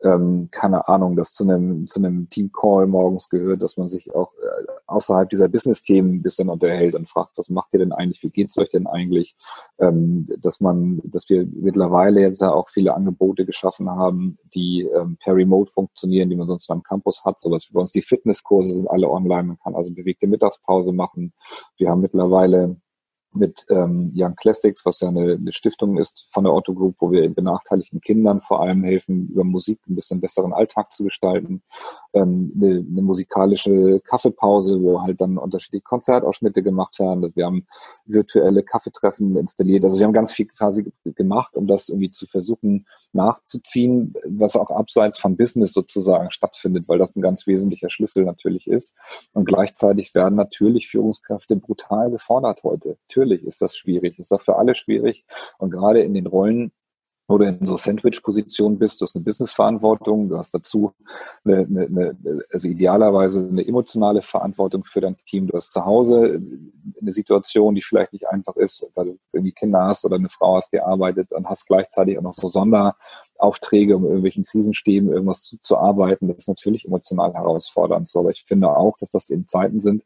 ähm, 0.02 0.48
keine 0.50 0.88
Ahnung, 0.88 1.16
dass 1.16 1.32
zu 1.32 1.44
einem, 1.44 1.86
zu 1.86 2.00
einem 2.00 2.28
Team-Call 2.28 2.86
morgens 2.86 3.28
gehört, 3.28 3.62
dass 3.62 3.76
man 3.76 3.88
sich 3.88 4.14
auch 4.14 4.32
äh, 4.34 4.66
außerhalb 4.86 5.30
dieser 5.30 5.48
Business-Themen 5.48 6.16
ein 6.16 6.22
bisschen 6.22 6.48
unterhält 6.48 6.94
und 6.94 7.08
fragt, 7.08 7.36
was 7.36 7.48
macht 7.48 7.68
ihr 7.72 7.78
denn 7.78 7.92
eigentlich, 7.92 8.22
wie 8.22 8.30
geht's 8.30 8.58
euch 8.58 8.70
denn 8.70 8.86
eigentlich, 8.86 9.36
ähm, 9.78 10.26
dass 10.38 10.60
man, 10.60 11.00
dass 11.04 11.28
wir 11.28 11.46
mittlerweile 11.46 12.20
jetzt 12.20 12.40
ja 12.40 12.52
auch 12.52 12.68
viele 12.68 12.94
Angebote 12.94 13.46
geschaffen 13.46 13.88
haben, 13.90 14.38
die 14.54 14.82
ähm, 14.82 15.16
per 15.22 15.34
Remote 15.34 15.70
funktionieren, 15.70 16.30
die 16.30 16.36
man 16.36 16.46
sonst 16.46 16.70
am 16.70 16.82
Campus 16.82 17.24
hat, 17.24 17.40
sowas 17.40 17.66
wie 17.68 17.74
bei 17.74 17.80
uns 17.80 17.92
die 17.92 18.02
Fitnesskurse 18.02 18.72
sind 18.72 18.90
alle 18.90 19.08
online, 19.08 19.44
man 19.44 19.58
kann 19.58 19.74
also 19.74 19.94
bewegte 19.94 20.26
Mittagspause 20.26 20.92
machen. 20.92 21.32
Wir 21.76 21.90
haben 21.90 22.00
mittlerweile 22.00 22.76
mit 23.34 23.66
ähm, 23.70 24.12
Young 24.14 24.36
Classics, 24.36 24.84
was 24.84 25.00
ja 25.00 25.08
eine, 25.08 25.34
eine 25.34 25.52
Stiftung 25.52 25.98
ist 25.98 26.26
von 26.30 26.44
der 26.44 26.52
Otto 26.52 26.74
Group, 26.74 26.96
wo 26.98 27.10
wir 27.10 27.28
benachteiligten 27.28 28.00
Kindern 28.00 28.40
vor 28.40 28.62
allem 28.62 28.84
helfen, 28.84 29.28
über 29.28 29.44
Musik 29.44 29.80
ein 29.88 29.94
bisschen 29.94 30.20
besseren 30.20 30.52
Alltag 30.52 30.92
zu 30.92 31.04
gestalten. 31.04 31.62
Ähm, 32.12 32.52
eine, 32.54 32.84
eine 32.88 33.02
musikalische 33.02 34.00
Kaffeepause, 34.00 34.80
wo 34.82 35.02
halt 35.02 35.20
dann 35.20 35.38
unterschiedliche 35.38 35.82
Konzertausschnitte 35.82 36.62
gemacht 36.62 36.98
werden. 36.98 37.30
Wir 37.34 37.46
haben 37.46 37.66
virtuelle 38.04 38.62
Kaffeetreffen 38.62 39.36
installiert. 39.36 39.84
Also 39.84 39.98
wir 39.98 40.06
haben 40.06 40.12
ganz 40.12 40.32
viel 40.32 40.46
quasi 40.46 40.92
gemacht, 41.04 41.56
um 41.56 41.66
das 41.66 41.88
irgendwie 41.88 42.10
zu 42.10 42.26
versuchen 42.26 42.86
nachzuziehen, 43.12 44.14
was 44.26 44.56
auch 44.56 44.70
abseits 44.70 45.18
von 45.18 45.36
Business 45.36 45.72
sozusagen 45.72 46.30
stattfindet, 46.30 46.84
weil 46.88 46.98
das 46.98 47.16
ein 47.16 47.22
ganz 47.22 47.46
wesentlicher 47.46 47.90
Schlüssel 47.90 48.24
natürlich 48.24 48.66
ist. 48.66 48.94
Und 49.32 49.46
gleichzeitig 49.46 50.14
werden 50.14 50.36
natürlich 50.36 50.88
Führungskräfte 50.88 51.56
brutal 51.56 52.10
gefordert 52.10 52.62
heute. 52.62 52.98
Ist 53.30 53.62
das 53.62 53.76
schwierig. 53.76 54.18
Ist 54.18 54.32
auch 54.32 54.40
für 54.40 54.56
alle 54.56 54.74
schwierig. 54.74 55.24
Und 55.58 55.70
gerade 55.70 56.02
in 56.02 56.14
den 56.14 56.26
Rollen, 56.26 56.72
wo 57.28 57.38
du 57.38 57.46
in 57.46 57.66
so 57.66 57.76
Sandwich-Positionen 57.76 58.78
bist, 58.78 59.00
du 59.00 59.04
hast 59.04 59.16
eine 59.16 59.24
Business-Verantwortung, 59.24 60.28
du 60.28 60.36
hast 60.36 60.52
dazu 60.54 60.92
eine, 61.44 61.60
eine, 61.60 62.16
also 62.50 62.68
idealerweise 62.68 63.48
eine 63.48 63.66
emotionale 63.66 64.22
Verantwortung 64.22 64.84
für 64.84 65.00
dein 65.00 65.16
Team. 65.24 65.46
Du 65.46 65.56
hast 65.56 65.72
zu 65.72 65.84
Hause 65.84 66.42
eine 67.00 67.12
Situation, 67.12 67.74
die 67.74 67.82
vielleicht 67.82 68.12
nicht 68.12 68.28
einfach 68.28 68.56
ist, 68.56 68.86
weil 68.94 69.06
du 69.06 69.18
irgendwie 69.32 69.52
Kinder 69.52 69.84
hast 69.84 70.04
oder 70.04 70.16
eine 70.16 70.28
Frau 70.28 70.56
hast, 70.56 70.72
die 70.72 70.80
arbeitet 70.80 71.32
und 71.32 71.48
hast 71.48 71.66
gleichzeitig 71.66 72.18
auch 72.18 72.22
noch 72.22 72.34
so 72.34 72.48
Sonderaufträge, 72.48 73.96
um 73.96 74.04
irgendwelchen 74.04 74.44
Krisenstäben 74.44 75.10
irgendwas 75.10 75.42
zu, 75.44 75.58
zu 75.60 75.78
arbeiten. 75.78 76.28
Das 76.28 76.38
ist 76.38 76.48
natürlich 76.48 76.86
emotional 76.86 77.32
herausfordernd. 77.32 78.08
So, 78.08 78.20
aber 78.20 78.30
ich 78.30 78.44
finde 78.44 78.76
auch, 78.76 78.98
dass 78.98 79.12
das 79.12 79.30
eben 79.30 79.46
Zeiten 79.46 79.80
sind, 79.80 80.02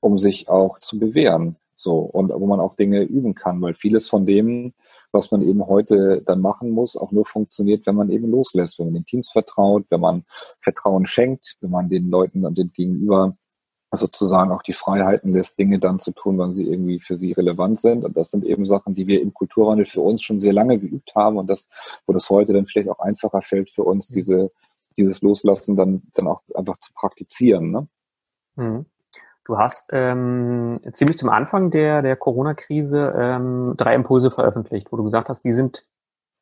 um 0.00 0.18
sich 0.18 0.48
auch 0.48 0.78
zu 0.78 0.98
bewähren. 0.98 1.56
So, 1.82 1.98
und 1.98 2.30
wo 2.30 2.46
man 2.46 2.60
auch 2.60 2.76
Dinge 2.76 3.02
üben 3.02 3.34
kann, 3.34 3.60
weil 3.60 3.74
vieles 3.74 4.08
von 4.08 4.24
dem, 4.24 4.72
was 5.10 5.30
man 5.30 5.42
eben 5.42 5.66
heute 5.66 6.22
dann 6.24 6.40
machen 6.40 6.70
muss, 6.70 6.96
auch 6.96 7.10
nur 7.12 7.26
funktioniert, 7.26 7.86
wenn 7.86 7.96
man 7.96 8.10
eben 8.10 8.30
loslässt, 8.30 8.78
wenn 8.78 8.86
man 8.86 8.94
den 8.94 9.04
Teams 9.04 9.30
vertraut, 9.30 9.84
wenn 9.90 10.00
man 10.00 10.24
Vertrauen 10.60 11.06
schenkt, 11.06 11.56
wenn 11.60 11.70
man 11.70 11.88
den 11.88 12.08
Leuten 12.08 12.46
und 12.46 12.56
den 12.56 12.72
Gegenüber 12.72 13.36
sozusagen 13.94 14.52
auch 14.52 14.62
die 14.62 14.72
Freiheiten 14.72 15.32
lässt, 15.32 15.58
Dinge 15.58 15.78
dann 15.78 15.98
zu 15.98 16.12
tun, 16.12 16.38
wann 16.38 16.54
sie 16.54 16.66
irgendwie 16.66 16.98
für 16.98 17.16
sie 17.16 17.32
relevant 17.32 17.78
sind. 17.78 18.04
Und 18.04 18.16
das 18.16 18.30
sind 18.30 18.44
eben 18.44 18.64
Sachen, 18.64 18.94
die 18.94 19.06
wir 19.06 19.20
im 19.20 19.34
Kulturwandel 19.34 19.84
für 19.84 20.00
uns 20.00 20.22
schon 20.22 20.40
sehr 20.40 20.54
lange 20.54 20.78
geübt 20.78 21.14
haben 21.14 21.36
und 21.36 21.50
das, 21.50 21.68
wo 22.06 22.14
das 22.14 22.30
heute 22.30 22.54
dann 22.54 22.66
vielleicht 22.66 22.88
auch 22.88 23.00
einfacher 23.00 23.42
fällt 23.42 23.70
für 23.70 23.82
uns, 23.82 24.08
mhm. 24.08 24.14
diese, 24.14 24.50
dieses 24.96 25.20
Loslassen 25.20 25.76
dann, 25.76 26.02
dann 26.14 26.26
auch 26.26 26.40
einfach 26.54 26.78
zu 26.78 26.92
praktizieren. 26.94 27.70
Ne? 27.70 27.88
Mhm. 28.56 28.86
Du 29.44 29.58
hast 29.58 29.90
ähm, 29.92 30.80
ziemlich 30.92 31.18
zum 31.18 31.28
Anfang 31.28 31.70
der, 31.70 32.02
der 32.02 32.16
Corona-Krise 32.16 33.12
ähm, 33.16 33.74
drei 33.76 33.94
Impulse 33.94 34.30
veröffentlicht, 34.30 34.92
wo 34.92 34.96
du 34.96 35.04
gesagt 35.04 35.28
hast, 35.28 35.44
die 35.44 35.52
sind 35.52 35.84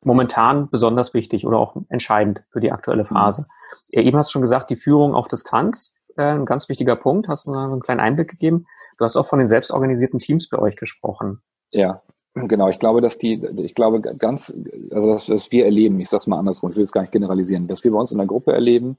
momentan 0.03 0.69
besonders 0.69 1.13
wichtig 1.13 1.45
oder 1.45 1.57
auch 1.57 1.75
entscheidend 1.89 2.43
für 2.49 2.59
die 2.59 2.71
aktuelle 2.71 3.05
Phase. 3.05 3.47
Mhm. 3.91 3.99
Eben 3.99 4.17
hast 4.17 4.29
du 4.29 4.33
schon 4.33 4.41
gesagt, 4.41 4.69
die 4.69 4.75
Führung 4.75 5.15
auf 5.15 5.27
Distanz, 5.27 5.95
äh, 6.15 6.23
ein 6.23 6.45
ganz 6.45 6.69
wichtiger 6.69 6.95
Punkt, 6.95 7.27
hast 7.27 7.47
du 7.47 7.53
so 7.53 7.57
einen 7.57 7.81
kleinen 7.81 7.99
Einblick 7.99 8.29
gegeben. 8.29 8.65
Du 8.97 9.05
hast 9.05 9.17
auch 9.17 9.27
von 9.27 9.39
den 9.39 9.47
selbstorganisierten 9.47 10.19
Teams 10.19 10.49
bei 10.49 10.59
euch 10.59 10.75
gesprochen. 10.75 11.41
Ja, 11.71 12.01
Genau, 12.33 12.69
ich 12.69 12.79
glaube, 12.79 13.01
dass 13.01 13.17
die, 13.17 13.45
ich 13.57 13.75
glaube 13.75 13.99
ganz, 13.99 14.57
also 14.91 15.11
das, 15.11 15.29
was 15.29 15.51
wir 15.51 15.65
erleben, 15.65 15.99
ich 15.99 16.07
sage 16.07 16.21
es 16.21 16.27
mal 16.27 16.39
andersrum, 16.39 16.69
ich 16.69 16.77
will 16.77 16.83
es 16.83 16.93
gar 16.93 17.01
nicht 17.01 17.11
generalisieren, 17.11 17.67
dass 17.67 17.83
wir 17.83 17.91
bei 17.91 17.97
uns 17.97 18.13
in 18.13 18.19
der 18.19 18.27
Gruppe 18.27 18.53
erleben, 18.53 18.97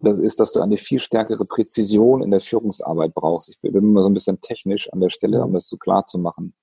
das 0.00 0.18
ist, 0.18 0.40
dass 0.40 0.52
du 0.52 0.60
eine 0.60 0.76
viel 0.76 1.00
stärkere 1.00 1.44
Präzision 1.44 2.22
in 2.22 2.30
der 2.30 2.40
Führungsarbeit 2.40 3.14
brauchst. 3.14 3.50
Ich 3.50 3.60
bin 3.60 3.74
immer 3.74 4.02
so 4.02 4.08
ein 4.08 4.14
bisschen 4.14 4.40
technisch 4.40 4.92
an 4.92 5.00
der 5.00 5.10
Stelle, 5.10 5.44
um 5.44 5.52
das 5.52 5.68
so 5.68 5.76
klar 5.76 6.06
zu 6.06 6.18
machen. 6.18 6.54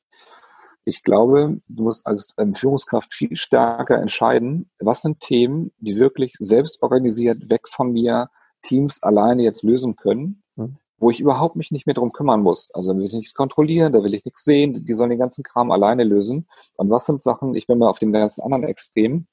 Ich 0.86 1.04
glaube, 1.04 1.60
du 1.68 1.84
musst 1.84 2.08
als 2.08 2.34
ähm, 2.38 2.56
Führungskraft 2.56 3.14
viel 3.14 3.36
stärker 3.36 4.02
entscheiden, 4.02 4.70
was 4.80 5.02
sind 5.02 5.20
Themen, 5.20 5.72
die 5.80 5.98
wirklich 5.98 6.34
selbst 6.40 6.82
organisiert 6.82 7.50
weg 7.50 7.68
von 7.68 7.92
mir 7.92 8.30
Teams 8.62 9.04
alleine 9.04 9.44
jetzt 9.44 9.64
lösen 9.64 9.96
können 9.96 10.44
mhm 10.56 10.78
wo 10.98 11.12
ich 11.12 11.20
überhaupt 11.20 11.56
mich 11.56 11.72
nicht 11.72 11.86
mehr 11.86 11.94
drum 11.94 12.12
kümmern 12.12 12.42
muss. 12.42 12.72
Also 12.74 12.92
da 12.92 13.00
will 13.00 13.06
ich 13.06 13.14
nichts 13.14 13.34
kontrollieren, 13.34 13.94
da 13.94 14.04
will 14.04 14.14
ich 14.14 14.26
nichts 14.26 14.44
sehen, 14.44 14.86
die 14.86 14.94
sollen 14.94 15.12
den 15.12 15.20
ganzen 15.20 15.44
Kram 15.44 15.72
alleine 15.72 16.04
lösen. 16.04 16.48
Und 16.76 16.90
was 16.90 17.06
sind 17.06 17.22
Sachen, 17.22 17.56
ich 17.56 17.68
bin 17.68 17.78
mal 17.78 17.90
auf 17.90 18.00
dem 18.00 18.12
ganzen 18.12 18.42
anderen 18.42 18.64
Extrem, 18.64 19.28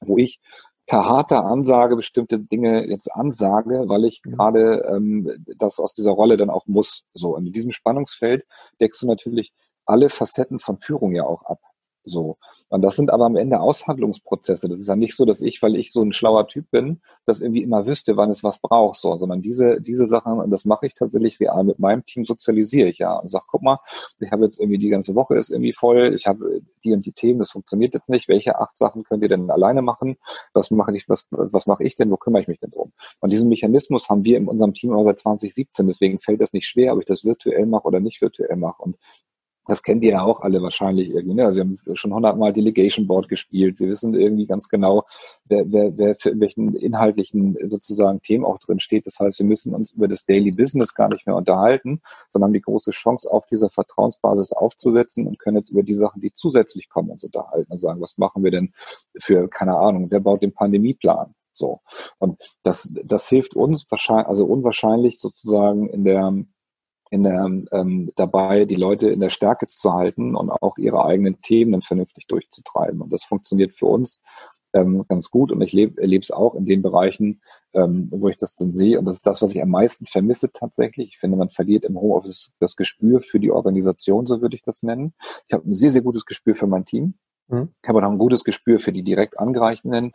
wo 0.00 0.18
ich 0.18 0.40
per 0.86 1.04
harter 1.04 1.44
Ansage 1.44 1.96
bestimmte 1.96 2.38
Dinge 2.38 2.86
jetzt 2.88 3.12
ansage, 3.12 3.84
weil 3.86 4.04
ich 4.04 4.22
mhm. 4.24 4.30
gerade 4.32 4.84
ähm, 4.88 5.44
das 5.58 5.80
aus 5.80 5.94
dieser 5.94 6.12
Rolle 6.12 6.36
dann 6.36 6.50
auch 6.50 6.66
muss. 6.66 7.04
So, 7.14 7.36
und 7.36 7.46
in 7.46 7.52
diesem 7.52 7.72
Spannungsfeld 7.72 8.46
deckst 8.80 9.02
du 9.02 9.06
natürlich 9.06 9.52
alle 9.84 10.08
Facetten 10.10 10.58
von 10.58 10.78
Führung 10.78 11.14
ja 11.14 11.24
auch 11.24 11.42
ab. 11.42 11.60
So. 12.06 12.38
Und 12.68 12.82
das 12.82 12.94
sind 12.94 13.10
aber 13.10 13.26
am 13.26 13.36
Ende 13.36 13.60
Aushandlungsprozesse. 13.60 14.68
Das 14.68 14.80
ist 14.80 14.86
ja 14.86 14.94
nicht 14.94 15.16
so, 15.16 15.24
dass 15.24 15.42
ich, 15.42 15.60
weil 15.60 15.74
ich 15.74 15.92
so 15.92 16.02
ein 16.02 16.12
schlauer 16.12 16.46
Typ 16.46 16.70
bin, 16.70 17.00
das 17.26 17.40
irgendwie 17.40 17.62
immer 17.62 17.84
wüsste, 17.84 18.16
wann 18.16 18.30
es 18.30 18.44
was 18.44 18.60
braucht, 18.60 18.96
so, 18.96 19.16
sondern 19.16 19.42
diese, 19.42 19.80
diese 19.80 20.06
Sachen, 20.06 20.38
und 20.38 20.50
das 20.50 20.64
mache 20.64 20.86
ich 20.86 20.94
tatsächlich 20.94 21.40
real 21.40 21.64
mit 21.64 21.80
meinem 21.80 22.06
Team, 22.06 22.24
sozialisiere 22.24 22.88
ich 22.88 22.98
ja 22.98 23.16
und 23.16 23.28
sage, 23.28 23.44
guck 23.48 23.62
mal, 23.62 23.80
ich 24.20 24.30
habe 24.30 24.44
jetzt 24.44 24.60
irgendwie 24.60 24.78
die 24.78 24.88
ganze 24.88 25.16
Woche 25.16 25.36
ist 25.36 25.50
irgendwie 25.50 25.72
voll, 25.72 26.14
ich 26.14 26.28
habe 26.28 26.62
die 26.84 26.92
und 26.92 27.04
die 27.04 27.12
Themen, 27.12 27.40
das 27.40 27.50
funktioniert 27.50 27.92
jetzt 27.94 28.08
nicht. 28.08 28.28
Welche 28.28 28.58
acht 28.60 28.78
Sachen 28.78 29.02
könnt 29.02 29.24
ihr 29.24 29.28
denn 29.28 29.50
alleine 29.50 29.82
machen? 29.82 30.16
Was 30.54 30.70
mache 30.70 30.96
ich, 30.96 31.08
was, 31.08 31.26
was 31.30 31.66
mache 31.66 31.82
ich 31.82 31.96
denn? 31.96 32.10
Wo 32.10 32.16
kümmere 32.16 32.42
ich 32.42 32.48
mich 32.48 32.60
denn 32.60 32.70
drum? 32.70 32.92
Und 33.20 33.32
diesen 33.32 33.48
Mechanismus 33.48 34.08
haben 34.08 34.24
wir 34.24 34.36
in 34.38 34.46
unserem 34.46 34.74
Team 34.74 34.92
aber 34.92 35.04
seit 35.04 35.18
2017, 35.18 35.88
deswegen 35.88 36.20
fällt 36.20 36.40
das 36.40 36.52
nicht 36.52 36.68
schwer, 36.68 36.94
ob 36.94 37.00
ich 37.00 37.06
das 37.06 37.24
virtuell 37.24 37.66
mache 37.66 37.88
oder 37.88 37.98
nicht 37.98 38.20
virtuell 38.20 38.56
mache. 38.56 38.82
Und 38.82 38.96
das 39.66 39.82
kennt 39.82 40.04
ihr 40.04 40.12
ja 40.12 40.22
auch 40.22 40.40
alle 40.40 40.62
wahrscheinlich 40.62 41.10
irgendwie. 41.10 41.34
Ne? 41.34 41.44
Also 41.44 41.56
wir 41.56 41.64
haben 41.64 41.96
schon 41.96 42.14
hundertmal 42.14 42.52
Delegation 42.52 43.06
Board 43.06 43.28
gespielt. 43.28 43.78
Wir 43.80 43.88
wissen 43.88 44.14
irgendwie 44.14 44.46
ganz 44.46 44.68
genau, 44.68 45.04
wer, 45.44 45.64
wer, 45.70 45.96
wer 45.96 46.14
für 46.14 46.38
welchen 46.38 46.74
inhaltlichen 46.74 47.56
sozusagen 47.64 48.20
Themen 48.22 48.44
auch 48.44 48.58
drin 48.58 48.80
steht. 48.80 49.06
Das 49.06 49.18
heißt, 49.18 49.38
wir 49.38 49.46
müssen 49.46 49.74
uns 49.74 49.92
über 49.92 50.08
das 50.08 50.24
Daily 50.24 50.50
Business 50.50 50.94
gar 50.94 51.08
nicht 51.12 51.26
mehr 51.26 51.36
unterhalten, 51.36 52.00
sondern 52.30 52.48
haben 52.48 52.54
die 52.54 52.60
große 52.60 52.92
Chance, 52.92 53.30
auf 53.30 53.46
dieser 53.46 53.70
Vertrauensbasis 53.70 54.52
aufzusetzen 54.52 55.26
und 55.26 55.38
können 55.38 55.58
jetzt 55.58 55.70
über 55.70 55.82
die 55.82 55.94
Sachen, 55.94 56.20
die 56.20 56.32
zusätzlich 56.34 56.88
kommen, 56.88 57.10
uns 57.10 57.24
unterhalten 57.24 57.72
und 57.72 57.80
sagen, 57.80 58.00
was 58.00 58.18
machen 58.18 58.44
wir 58.44 58.50
denn 58.50 58.72
für, 59.18 59.48
keine 59.48 59.76
Ahnung, 59.76 60.10
wer 60.10 60.20
baut 60.20 60.42
den 60.42 60.52
Pandemieplan? 60.52 61.34
So. 61.56 61.80
Und 62.18 62.40
das, 62.62 62.90
das 63.04 63.28
hilft 63.28 63.56
uns 63.56 63.86
wahrscheinlich, 63.90 64.28
also 64.28 64.44
unwahrscheinlich 64.44 65.18
sozusagen 65.18 65.88
in 65.88 66.04
der, 66.04 66.34
in 67.10 67.22
der, 67.22 67.44
ähm, 67.72 68.12
dabei, 68.16 68.64
die 68.64 68.74
Leute 68.74 69.10
in 69.10 69.20
der 69.20 69.30
Stärke 69.30 69.66
zu 69.66 69.92
halten 69.92 70.34
und 70.34 70.50
auch 70.50 70.76
ihre 70.78 71.04
eigenen 71.04 71.40
Themen 71.40 71.72
dann 71.72 71.82
vernünftig 71.82 72.26
durchzutreiben. 72.26 73.00
Und 73.00 73.12
das 73.12 73.24
funktioniert 73.24 73.72
für 73.72 73.86
uns 73.86 74.20
ähm, 74.72 75.04
ganz 75.08 75.30
gut. 75.30 75.52
Und 75.52 75.60
ich 75.62 75.74
erlebe 75.74 76.22
es 76.22 76.30
auch 76.30 76.54
in 76.54 76.64
den 76.64 76.82
Bereichen, 76.82 77.40
ähm, 77.72 78.08
wo 78.10 78.28
ich 78.28 78.36
das 78.36 78.54
dann 78.54 78.70
sehe. 78.70 78.98
Und 78.98 79.04
das 79.04 79.16
ist 79.16 79.26
das, 79.26 79.42
was 79.42 79.54
ich 79.54 79.62
am 79.62 79.70
meisten 79.70 80.06
vermisse 80.06 80.50
tatsächlich. 80.52 81.08
Ich 81.08 81.18
finde, 81.18 81.36
man 81.36 81.50
verliert 81.50 81.84
im 81.84 82.00
Homeoffice 82.00 82.52
das 82.58 82.76
Gespür 82.76 83.20
für 83.20 83.40
die 83.40 83.50
Organisation, 83.50 84.26
so 84.26 84.40
würde 84.40 84.56
ich 84.56 84.62
das 84.62 84.82
nennen. 84.82 85.14
Ich 85.46 85.54
habe 85.54 85.68
ein 85.68 85.74
sehr, 85.74 85.92
sehr 85.92 86.02
gutes 86.02 86.26
Gespür 86.26 86.54
für 86.54 86.66
mein 86.66 86.84
Team. 86.84 87.14
Mhm. 87.48 87.70
Ich 87.82 87.88
habe 87.88 88.04
auch 88.04 88.10
ein 88.10 88.18
gutes 88.18 88.44
Gespür 88.44 88.80
für 88.80 88.92
die 88.92 89.02
direkt 89.02 89.38
Angreichenden. 89.38 90.12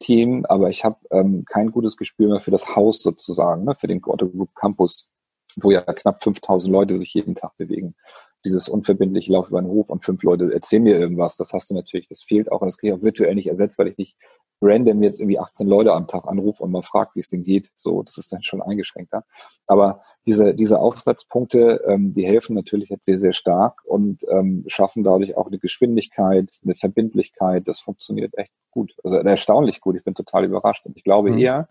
Team, 0.00 0.46
aber 0.48 0.70
ich 0.70 0.84
habe 0.84 0.96
ähm, 1.10 1.44
kein 1.44 1.72
gutes 1.72 1.96
Gespür 1.96 2.28
mehr 2.28 2.38
für 2.38 2.52
das 2.52 2.76
Haus 2.76 3.02
sozusagen, 3.02 3.64
ne, 3.64 3.74
für 3.76 3.88
den 3.88 4.00
Otto 4.04 4.28
Group 4.28 4.54
Campus 4.54 5.10
wo 5.62 5.70
ja 5.70 5.80
knapp 5.82 6.22
5000 6.22 6.72
Leute 6.72 6.98
sich 6.98 7.12
jeden 7.14 7.34
Tag 7.34 7.56
bewegen. 7.56 7.94
Dieses 8.44 8.68
unverbindliche 8.68 9.32
Lauf 9.32 9.48
über 9.48 9.60
den 9.60 9.70
Hof 9.70 9.90
und 9.90 10.04
fünf 10.04 10.22
Leute 10.22 10.52
erzählen 10.52 10.84
mir 10.84 10.98
irgendwas, 10.98 11.36
das 11.36 11.52
hast 11.52 11.70
du 11.70 11.74
natürlich, 11.74 12.08
das 12.08 12.22
fehlt 12.22 12.52
auch 12.52 12.60
und 12.60 12.66
das 12.66 12.78
kriege 12.78 12.94
ich 12.94 12.98
auch 13.00 13.04
virtuell 13.04 13.34
nicht 13.34 13.48
ersetzt, 13.48 13.78
weil 13.78 13.88
ich 13.88 13.98
nicht 13.98 14.16
random 14.60 15.02
jetzt 15.02 15.20
irgendwie 15.20 15.38
18 15.38 15.66
Leute 15.66 15.92
am 15.92 16.06
Tag 16.06 16.26
anrufe 16.26 16.62
und 16.62 16.72
mal 16.72 16.82
frage, 16.82 17.10
wie 17.14 17.20
es 17.20 17.28
denn 17.28 17.44
geht. 17.44 17.70
So, 17.76 18.02
das 18.02 18.18
ist 18.18 18.32
dann 18.32 18.42
schon 18.42 18.62
eingeschränkter. 18.62 19.24
Aber 19.66 20.00
diese, 20.26 20.54
diese 20.54 20.78
Aufsatzpunkte, 20.78 21.82
ähm, 21.86 22.12
die 22.12 22.26
helfen 22.26 22.54
natürlich 22.54 22.88
jetzt 22.88 23.04
sehr, 23.04 23.18
sehr 23.18 23.32
stark 23.32 23.82
und 23.84 24.24
ähm, 24.30 24.64
schaffen 24.66 25.04
dadurch 25.04 25.36
auch 25.36 25.46
eine 25.46 25.58
Geschwindigkeit, 25.58 26.50
eine 26.64 26.74
Verbindlichkeit. 26.74 27.68
Das 27.68 27.80
funktioniert 27.80 28.36
echt 28.36 28.52
gut. 28.70 28.94
Also 29.04 29.18
erstaunlich 29.18 29.80
gut. 29.80 29.96
Ich 29.96 30.04
bin 30.04 30.14
total 30.14 30.44
überrascht. 30.44 30.86
Und 30.86 30.96
ich 30.96 31.04
glaube 31.04 31.30
mhm. 31.30 31.38
eher, 31.38 31.68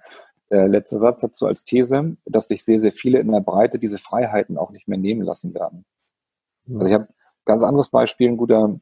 äh, 0.49 0.67
letzter 0.67 0.99
Satz 0.99 1.21
dazu 1.21 1.45
als 1.45 1.63
These, 1.63 2.17
dass 2.25 2.47
sich 2.47 2.63
sehr, 2.63 2.79
sehr 2.79 2.93
viele 2.93 3.19
in 3.19 3.31
der 3.31 3.41
Breite 3.41 3.79
diese 3.79 3.97
Freiheiten 3.97 4.57
auch 4.57 4.71
nicht 4.71 4.87
mehr 4.87 4.97
nehmen 4.97 5.21
lassen 5.21 5.53
werden. 5.53 5.85
Also 6.69 6.85
ich 6.85 6.93
habe 6.93 7.07
ganz 7.45 7.63
anderes 7.63 7.89
Beispiel, 7.89 8.29
ein 8.29 8.37
guter 8.37 8.79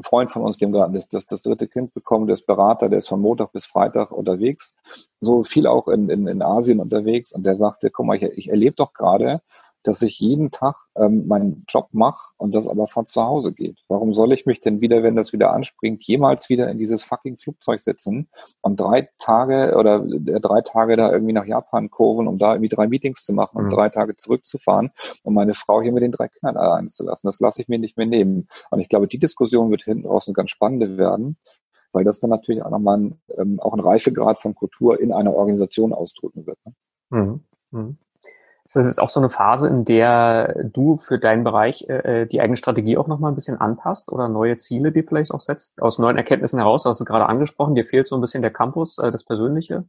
Freund 0.00 0.30
von 0.30 0.42
uns, 0.42 0.58
dem 0.58 0.72
gerade 0.72 0.92
das, 0.92 1.08
das, 1.08 1.26
das 1.26 1.42
dritte 1.42 1.66
Kind 1.66 1.92
bekommen, 1.92 2.26
der 2.26 2.34
ist 2.34 2.46
Berater, 2.46 2.88
der 2.88 2.98
ist 2.98 3.08
von 3.08 3.20
Montag 3.20 3.52
bis 3.52 3.66
Freitag 3.66 4.12
unterwegs, 4.12 4.76
so 5.20 5.42
viel 5.42 5.66
auch 5.66 5.88
in, 5.88 6.08
in, 6.08 6.26
in 6.26 6.40
Asien 6.40 6.80
unterwegs. 6.80 7.32
Und 7.32 7.44
der 7.44 7.56
sagte, 7.56 7.90
guck 7.90 8.06
mal, 8.06 8.16
ich, 8.16 8.22
ich 8.22 8.48
erlebe 8.48 8.76
doch 8.76 8.92
gerade, 8.92 9.42
dass 9.82 10.02
ich 10.02 10.18
jeden 10.20 10.50
Tag 10.50 10.76
ähm, 10.96 11.26
meinen 11.26 11.64
Job 11.68 11.88
mache 11.92 12.32
und 12.36 12.54
das 12.54 12.68
aber 12.68 12.88
von 12.88 13.06
zu 13.06 13.22
Hause 13.22 13.52
geht. 13.52 13.78
Warum 13.88 14.12
soll 14.12 14.32
ich 14.32 14.46
mich 14.46 14.60
denn 14.60 14.80
wieder, 14.80 15.02
wenn 15.02 15.16
das 15.16 15.32
wieder 15.32 15.52
anspringt, 15.52 16.02
jemals 16.04 16.48
wieder 16.48 16.70
in 16.70 16.78
dieses 16.78 17.04
fucking 17.04 17.38
Flugzeug 17.38 17.80
setzen 17.80 18.28
und 18.60 18.80
drei 18.80 19.08
Tage 19.18 19.74
oder 19.76 20.04
äh, 20.04 20.40
drei 20.40 20.60
Tage 20.62 20.96
da 20.96 21.12
irgendwie 21.12 21.32
nach 21.32 21.46
Japan 21.46 21.90
kurven, 21.90 22.28
um 22.28 22.38
da 22.38 22.52
irgendwie 22.54 22.68
drei 22.68 22.88
Meetings 22.88 23.24
zu 23.24 23.32
machen 23.32 23.56
und 23.58 23.66
mhm. 23.66 23.70
drei 23.70 23.88
Tage 23.88 24.16
zurückzufahren 24.16 24.90
und 25.22 25.34
meine 25.34 25.54
Frau 25.54 25.80
hier 25.82 25.92
mit 25.92 26.02
den 26.02 26.12
drei 26.12 26.28
Kindern 26.28 26.56
alleine 26.56 26.90
zu 26.90 27.04
lassen? 27.04 27.28
Das 27.28 27.40
lasse 27.40 27.62
ich 27.62 27.68
mir 27.68 27.78
nicht 27.78 27.96
mehr 27.96 28.06
nehmen. 28.06 28.48
Und 28.70 28.80
ich 28.80 28.88
glaube, 28.88 29.08
die 29.08 29.18
Diskussion 29.18 29.70
wird 29.70 29.84
hinten 29.84 30.06
raus 30.06 30.28
eine 30.28 30.34
ganz 30.34 30.50
spannende 30.50 30.98
werden 30.98 31.36
weil 31.92 32.04
das 32.04 32.20
dann 32.20 32.30
natürlich 32.30 32.62
auch 32.62 32.70
nochmal 32.70 32.98
ein, 32.98 33.20
ähm, 33.36 33.60
auch 33.60 33.72
ein 33.72 33.80
Reifegrad 33.80 34.38
von 34.38 34.54
Kultur 34.54 35.00
in 35.00 35.12
einer 35.12 35.34
Organisation 35.34 35.92
ausdrücken 35.92 36.46
wird. 36.46 36.58
Ne? 36.64 36.74
Mhm. 37.10 37.44
Mhm. 37.70 37.98
Ist 38.68 38.76
das 38.76 38.84
jetzt 38.84 39.00
auch 39.00 39.08
so 39.08 39.18
eine 39.18 39.30
Phase, 39.30 39.66
in 39.66 39.86
der 39.86 40.62
du 40.62 40.98
für 40.98 41.18
deinen 41.18 41.42
Bereich 41.42 41.86
äh, 41.88 42.22
äh 42.22 42.26
die 42.26 42.42
eigene 42.42 42.58
Strategie 42.58 42.98
auch 42.98 43.06
nochmal 43.06 43.32
ein 43.32 43.34
bisschen 43.34 43.58
anpasst 43.58 44.12
oder 44.12 44.28
neue 44.28 44.58
Ziele 44.58 44.92
die 44.92 45.02
vielleicht 45.02 45.30
auch 45.30 45.40
setzt? 45.40 45.80
Aus 45.80 45.98
neuen 45.98 46.18
Erkenntnissen 46.18 46.58
heraus, 46.58 46.82
du 46.82 46.90
hast 46.90 47.00
es 47.00 47.06
gerade 47.06 47.24
angesprochen, 47.26 47.74
dir 47.74 47.86
fehlt 47.86 48.06
so 48.06 48.14
ein 48.14 48.20
bisschen 48.20 48.42
der 48.42 48.52
Campus, 48.52 48.98
äh, 48.98 49.10
das 49.10 49.24
Persönliche? 49.24 49.84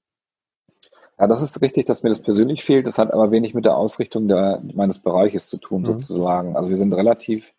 Ja, 1.19 1.27
das 1.27 1.41
ist 1.41 1.61
richtig, 1.61 1.87
dass 1.87 2.03
mir 2.03 2.09
das 2.09 2.21
persönlich 2.21 2.63
fehlt. 2.63 2.87
Das 2.87 2.97
hat 2.97 3.11
aber 3.11 3.31
wenig 3.31 3.53
mit 3.53 3.65
der 3.65 3.75
Ausrichtung 3.75 4.29
der, 4.29 4.61
meines 4.73 4.99
Bereiches 4.99 5.49
zu 5.49 5.57
tun, 5.57 5.81
mhm. 5.81 5.85
sozusagen. 5.87 6.55
Also 6.55 6.69
wir 6.69 6.77
sind 6.77 6.93
relativ 6.93 7.53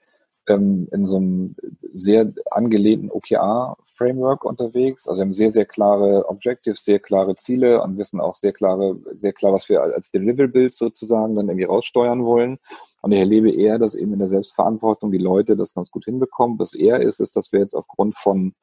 ähm, 0.50 0.88
in 0.92 1.06
so 1.06 1.16
einem 1.16 1.54
sehr 1.92 2.32
angelehnten 2.50 3.10
OKR-Framework 3.10 4.44
unterwegs. 4.44 5.08
Also 5.08 5.20
wir 5.20 5.26
haben 5.26 5.34
sehr, 5.34 5.50
sehr 5.50 5.64
klare 5.64 6.28
Objectives, 6.28 6.84
sehr 6.84 6.98
klare 6.98 7.36
Ziele 7.36 7.82
und 7.82 7.98
wissen 7.98 8.20
auch 8.20 8.34
sehr 8.34 8.52
klare, 8.52 8.96
sehr 9.14 9.32
klar, 9.32 9.52
was 9.52 9.68
wir 9.68 9.82
als 9.82 10.10
Deliverable 10.10 10.70
sozusagen 10.70 11.34
dann 11.34 11.48
irgendwie 11.48 11.64
raussteuern 11.64 12.24
wollen. 12.24 12.58
Und 13.02 13.12
ich 13.12 13.18
erlebe 13.18 13.50
eher, 13.50 13.78
dass 13.78 13.94
eben 13.94 14.12
in 14.12 14.18
der 14.18 14.28
Selbstverantwortung 14.28 15.10
die 15.10 15.18
Leute 15.18 15.56
das 15.56 15.74
ganz 15.74 15.90
gut 15.90 16.04
hinbekommen. 16.04 16.58
Was 16.58 16.74
eher 16.74 17.00
ist, 17.00 17.20
ist, 17.20 17.36
dass 17.36 17.52
wir 17.52 17.60
jetzt 17.60 17.74
aufgrund 17.74 18.16
von 18.16 18.54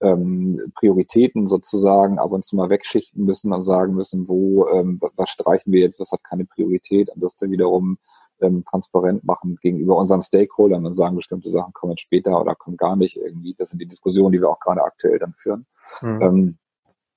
ähm, 0.00 0.72
Prioritäten 0.74 1.46
sozusagen 1.46 2.18
ab 2.18 2.32
und 2.32 2.44
zu 2.44 2.56
mal 2.56 2.68
wegschichten 2.68 3.24
müssen 3.24 3.52
und 3.52 3.64
sagen 3.64 3.94
müssen, 3.94 4.28
wo, 4.28 4.68
ähm, 4.68 5.00
was 5.16 5.30
streichen 5.30 5.72
wir 5.72 5.80
jetzt, 5.80 5.98
was 5.98 6.12
hat 6.12 6.22
keine 6.22 6.44
Priorität 6.44 7.08
und 7.08 7.22
das 7.22 7.36
dann 7.36 7.50
wiederum 7.50 7.98
ähm, 8.40 8.64
transparent 8.64 9.24
machen 9.24 9.58
gegenüber 9.60 9.96
unseren 9.96 10.22
Stakeholdern 10.22 10.86
und 10.86 10.94
sagen, 10.94 11.16
bestimmte 11.16 11.50
Sachen 11.50 11.72
kommen 11.72 11.92
jetzt 11.92 12.02
später 12.02 12.40
oder 12.40 12.54
kommen 12.54 12.76
gar 12.76 12.96
nicht 12.96 13.16
irgendwie. 13.16 13.54
Das 13.56 13.70
sind 13.70 13.80
die 13.80 13.86
Diskussionen, 13.86 14.32
die 14.32 14.40
wir 14.40 14.50
auch 14.50 14.60
gerade 14.60 14.82
aktuell 14.82 15.18
dann 15.18 15.34
führen. 15.34 15.66
Mhm. 16.02 16.22
Ähm, 16.22 16.58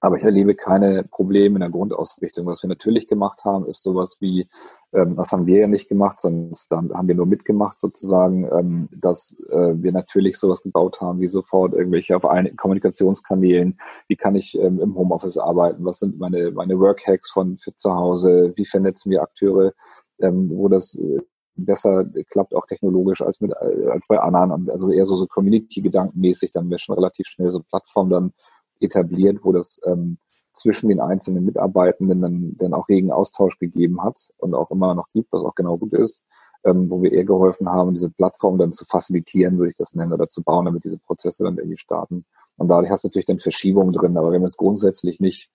aber 0.02 0.18
ich 0.18 0.24
erlebe 0.24 0.56
keine 0.56 1.04
Probleme 1.04 1.56
in 1.56 1.60
der 1.60 1.70
Grundausrichtung. 1.70 2.46
Was 2.46 2.64
wir 2.64 2.70
natürlich 2.70 3.08
gemacht 3.08 3.44
haben, 3.44 3.66
ist 3.66 3.84
sowas 3.84 4.18
wie, 4.22 4.48
ähm, 4.94 5.18
das 5.18 5.34
haben 5.34 5.46
wir 5.46 5.60
ja 5.60 5.68
nicht 5.68 5.90
gemacht, 5.90 6.22
sondern 6.22 6.94
haben 6.94 7.08
wir 7.08 7.16
nur 7.16 7.26
mitgemacht 7.26 7.78
sozusagen, 7.80 8.48
ähm, 8.50 8.90
dass 8.96 9.38
äh, 9.50 9.74
wir 9.76 9.92
natürlich 9.92 10.38
sowas 10.38 10.64
gebaut 10.64 11.02
haben, 11.02 11.20
wie 11.20 11.28
sofort 11.28 11.74
irgendwelche 11.74 12.16
auf 12.16 12.24
allen 12.24 12.56
Kommunikationskanälen, 12.56 13.78
wie 14.08 14.16
kann 14.16 14.36
ich 14.36 14.58
ähm, 14.58 14.80
im 14.80 14.96
Homeoffice 14.96 15.38
arbeiten, 15.38 15.84
was 15.84 16.00
sind 16.00 16.18
meine, 16.18 16.52
meine 16.52 16.80
Workhacks 16.80 17.30
von 17.30 17.58
für 17.58 17.76
zu 17.76 17.94
Hause, 17.94 18.54
wie 18.56 18.66
vernetzen 18.66 19.12
wir 19.12 19.22
Akteure 19.22 19.74
ähm, 20.22 20.50
wo 20.50 20.68
das 20.68 20.96
äh, 20.96 21.20
besser 21.56 22.06
klappt, 22.30 22.56
auch 22.56 22.66
technologisch 22.66 23.22
als 23.22 23.42
mit 23.42 23.52
äh, 23.52 23.88
als 23.90 24.08
bei 24.08 24.20
anderen. 24.20 24.52
Und 24.52 24.70
also 24.70 24.92
eher 24.92 25.06
so, 25.06 25.18
so 25.18 25.28
Community-gedankenmäßig, 25.28 26.52
dann 26.52 26.70
wäre 26.70 26.80
schon 26.80 26.96
relativ 26.96 27.28
schnell 27.28 27.52
so 27.52 27.62
Plattform 27.62 28.10
dann 28.10 28.34
etabliert, 28.80 29.40
wo 29.44 29.52
das 29.52 29.82
ähm, 29.86 30.18
zwischen 30.54 30.90
den 30.90 31.00
einzelnen 31.00 31.46
Mitarbeitenden 31.46 32.22
dann, 32.22 32.56
dann 32.58 32.74
auch 32.74 32.90
regen 32.90 33.12
Austausch 33.12 33.58
gegeben 33.60 34.04
hat 34.04 34.32
und 34.38 34.54
auch 34.54 34.72
immer 34.72 34.96
noch 34.96 35.08
gibt, 35.14 35.32
was 35.32 35.44
auch 35.44 35.56
genau 35.56 35.78
gut 35.78 35.94
ist, 35.94 36.24
ähm, 36.64 36.90
wo 36.90 37.02
wir 37.02 37.12
eher 37.12 37.24
geholfen 37.24 37.70
haben, 37.70 37.94
diese 37.94 38.12
Plattform 38.12 38.58
dann 38.58 38.74
zu 38.74 38.86
facilitieren, 38.86 39.58
würde 39.58 39.72
ich 39.72 39.78
das 39.78 39.94
nennen, 39.96 40.14
oder 40.14 40.28
zu 40.28 40.44
bauen, 40.44 40.66
damit 40.66 40.84
diese 40.84 40.98
Prozesse 40.98 41.44
dann 41.44 41.58
irgendwie 41.58 41.78
starten. 41.78 42.26
Und 42.58 42.68
dadurch 42.68 42.92
hast 42.92 43.04
du 43.04 43.08
natürlich 43.08 43.28
dann 43.28 43.40
Verschiebungen 43.40 43.94
drin, 43.94 44.18
aber 44.18 44.32
wir 44.32 44.40
jetzt 44.42 44.58
grundsätzlich 44.58 45.20
nicht 45.20 45.50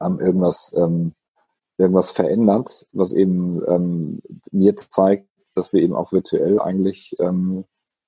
ähm, 0.00 0.20
irgendwas 0.20 0.72
ähm, 0.76 1.14
irgendwas 1.78 2.10
verändert, 2.10 2.86
was 2.92 3.12
eben 3.12 3.62
ähm, 3.66 4.20
mir 4.50 4.76
zeigt, 4.76 5.28
dass 5.54 5.72
wir 5.72 5.80
eben 5.80 5.94
auch 5.94 6.12
virtuell 6.12 6.60
eigentlich 6.60 7.16
ähm, 7.20 7.64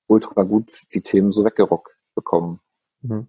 ultra 0.07 0.43
gut 0.43 0.71
die 0.93 1.03
Themen 1.03 1.33
so 1.33 1.45
weggerockt 1.45 1.97
bekommen. 2.15 2.61
Mhm. 3.03 3.29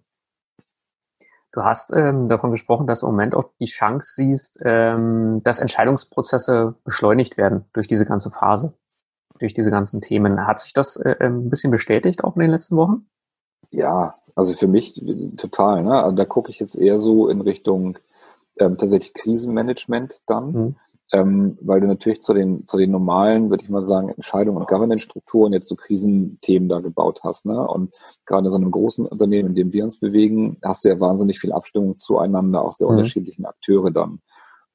Du 1.52 1.62
hast 1.62 1.92
ähm, 1.94 2.28
davon 2.28 2.50
gesprochen, 2.50 2.86
dass 2.86 3.00
du 3.00 3.06
im 3.06 3.12
Moment 3.12 3.34
auch 3.34 3.50
die 3.60 3.66
Chance 3.66 4.14
siehst, 4.14 4.60
ähm, 4.64 5.42
dass 5.44 5.58
Entscheidungsprozesse 5.58 6.76
beschleunigt 6.82 7.36
werden 7.36 7.66
durch 7.74 7.86
diese 7.86 8.06
ganze 8.06 8.30
Phase, 8.30 8.72
durch 9.38 9.52
diese 9.52 9.70
ganzen 9.70 10.00
Themen. 10.00 10.46
Hat 10.46 10.60
sich 10.60 10.72
das 10.72 10.96
äh, 10.96 11.14
ähm, 11.20 11.46
ein 11.46 11.50
bisschen 11.50 11.70
bestätigt 11.70 12.24
auch 12.24 12.36
in 12.36 12.40
den 12.40 12.50
letzten 12.50 12.76
Wochen? 12.76 13.06
Ja, 13.70 14.14
also 14.34 14.54
für 14.54 14.66
mich 14.66 14.94
total. 15.36 15.82
Ne? 15.82 16.02
Also 16.02 16.16
da 16.16 16.24
gucke 16.24 16.50
ich 16.50 16.58
jetzt 16.58 16.74
eher 16.74 16.98
so 16.98 17.28
in 17.28 17.42
Richtung 17.42 17.98
ähm, 18.58 18.78
tatsächlich 18.78 19.14
Krisenmanagement 19.14 20.20
dann. 20.26 20.52
Mhm. 20.52 20.76
ähm, 21.12 21.58
weil 21.60 21.80
du 21.80 21.86
natürlich 21.86 22.20
zu 22.22 22.32
den, 22.32 22.66
zu 22.66 22.78
den 22.78 22.90
normalen, 22.90 23.50
würde 23.50 23.62
ich 23.62 23.70
mal 23.70 23.82
sagen, 23.82 24.08
Entscheidungen 24.08 24.58
und 24.58 24.68
Governance-Strukturen 24.68 25.52
jetzt 25.52 25.68
so 25.68 25.76
Krisenthemen 25.76 26.68
da 26.68 26.80
gebaut 26.80 27.20
hast. 27.22 27.44
Ne? 27.44 27.66
Und 27.66 27.92
gerade 28.24 28.46
in 28.46 28.50
so 28.50 28.56
einem 28.56 28.70
großen 28.70 29.06
Unternehmen, 29.06 29.50
in 29.50 29.54
dem 29.54 29.72
wir 29.72 29.84
uns 29.84 29.98
bewegen, 29.98 30.56
hast 30.62 30.84
du 30.84 30.88
ja 30.88 30.98
wahnsinnig 31.00 31.38
viel 31.38 31.52
Abstimmung 31.52 31.98
zueinander, 31.98 32.64
auch 32.64 32.76
der 32.78 32.86
mhm. 32.86 32.96
unterschiedlichen 32.96 33.44
Akteure 33.44 33.90
dann. 33.90 34.20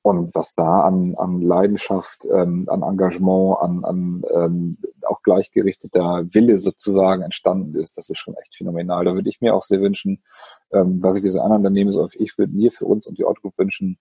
Und 0.04 0.34
was 0.36 0.56
da 0.56 0.82
an, 0.82 1.16
an 1.16 1.42
Leidenschaft, 1.42 2.26
ähm, 2.32 2.66
an 2.70 2.82
Engagement, 2.82 3.58
an, 3.60 3.84
an 3.84 4.24
ähm, 4.34 4.78
auch 5.08 5.22
gleichgerichteter 5.24 6.26
Wille 6.32 6.60
sozusagen 6.60 7.24
entstanden 7.24 7.76
ist, 7.76 7.98
das 7.98 8.10
ist 8.10 8.20
schon 8.20 8.36
echt 8.36 8.56
phänomenal. 8.56 9.06
Da 9.06 9.14
würde 9.14 9.30
ich 9.30 9.42
mir 9.42 9.56
auch 9.56 9.64
sehr 9.64 9.82
wünschen, 9.82 10.24
ähm, 10.72 11.02
was 11.02 11.16
ich 11.16 11.24
diese 11.24 11.42
anderen 11.42 11.62
Unternehmen 11.62 11.94
so, 11.94 12.08
ich 12.14 12.38
würde 12.38 12.54
mir 12.54 12.72
für 12.72 12.86
uns 12.86 13.08
und 13.08 13.18
die 13.18 13.24
Group 13.24 13.58
wünschen, 13.58 13.98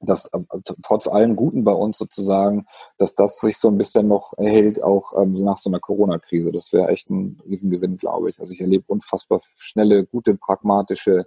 dass 0.00 0.26
äh, 0.26 0.38
trotz 0.82 1.08
allen 1.08 1.36
Guten 1.36 1.64
bei 1.64 1.72
uns 1.72 1.98
sozusagen, 1.98 2.66
dass 2.98 3.14
das 3.14 3.38
sich 3.38 3.58
so 3.58 3.68
ein 3.68 3.78
bisschen 3.78 4.08
noch 4.08 4.32
erhält, 4.36 4.82
auch 4.82 5.12
ähm, 5.20 5.32
nach 5.34 5.58
so 5.58 5.70
einer 5.70 5.80
Corona-Krise. 5.80 6.52
Das 6.52 6.72
wäre 6.72 6.88
echt 6.88 7.10
ein 7.10 7.40
Riesengewinn, 7.46 7.96
glaube 7.96 8.30
ich. 8.30 8.40
Also 8.40 8.52
ich 8.52 8.60
erlebe 8.60 8.84
unfassbar 8.88 9.40
schnelle, 9.56 10.04
gute, 10.04 10.34
pragmatische 10.34 11.24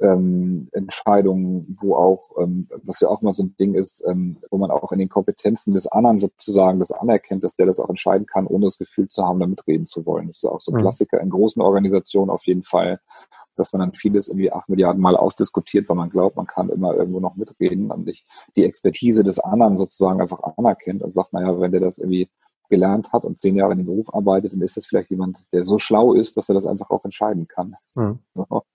ähm, 0.00 0.68
Entscheidungen, 0.72 1.76
wo 1.80 1.94
auch, 1.94 2.30
ähm, 2.38 2.68
was 2.82 3.00
ja 3.00 3.08
auch 3.08 3.22
mal 3.22 3.32
so 3.32 3.44
ein 3.44 3.54
Ding 3.58 3.74
ist, 3.74 4.02
ähm, 4.06 4.38
wo 4.50 4.58
man 4.58 4.70
auch 4.70 4.90
in 4.92 4.98
den 4.98 5.08
Kompetenzen 5.08 5.72
des 5.72 5.86
anderen 5.86 6.18
sozusagen 6.18 6.78
das 6.78 6.90
anerkennt, 6.90 7.44
dass 7.44 7.56
der 7.56 7.66
das 7.66 7.78
auch 7.78 7.88
entscheiden 7.88 8.26
kann, 8.26 8.46
ohne 8.46 8.66
das 8.66 8.78
Gefühl 8.78 9.08
zu 9.08 9.24
haben, 9.24 9.40
damit 9.40 9.66
reden 9.66 9.86
zu 9.86 10.04
wollen. 10.04 10.26
Das 10.26 10.38
ist 10.38 10.44
auch 10.44 10.60
so 10.60 10.72
ein 10.72 10.78
mhm. 10.78 10.82
Klassiker 10.82 11.20
in 11.20 11.30
großen 11.30 11.62
Organisationen 11.62 12.30
auf 12.30 12.46
jeden 12.46 12.64
Fall, 12.64 13.00
dass 13.56 13.72
man 13.72 13.80
dann 13.80 13.92
vieles 13.92 14.28
irgendwie 14.28 14.52
acht 14.52 14.68
Milliarden 14.68 15.00
Mal 15.00 15.16
ausdiskutiert, 15.16 15.88
weil 15.88 15.96
man 15.96 16.10
glaubt, 16.10 16.36
man 16.36 16.46
kann 16.46 16.70
immer 16.70 16.94
irgendwo 16.94 17.20
noch 17.20 17.36
mitreden 17.36 17.90
und 17.92 18.04
nicht 18.04 18.26
die 18.56 18.64
Expertise 18.64 19.22
des 19.22 19.38
anderen 19.38 19.76
sozusagen 19.76 20.20
einfach 20.20 20.42
anerkennt 20.56 21.02
und 21.02 21.12
sagt, 21.12 21.32
naja, 21.32 21.60
wenn 21.60 21.70
der 21.70 21.80
das 21.80 21.98
irgendwie 21.98 22.28
gelernt 22.68 23.12
hat 23.12 23.24
und 23.24 23.38
zehn 23.38 23.54
Jahre 23.54 23.72
in 23.72 23.78
dem 23.78 23.86
Beruf 23.86 24.12
arbeitet, 24.12 24.52
dann 24.52 24.62
ist 24.62 24.76
das 24.76 24.86
vielleicht 24.86 25.10
jemand, 25.10 25.38
der 25.52 25.64
so 25.64 25.78
schlau 25.78 26.14
ist, 26.14 26.36
dass 26.36 26.48
er 26.48 26.56
das 26.56 26.66
einfach 26.66 26.90
auch 26.90 27.04
entscheiden 27.04 27.46
kann. 27.46 27.76
Mhm. 27.94 28.18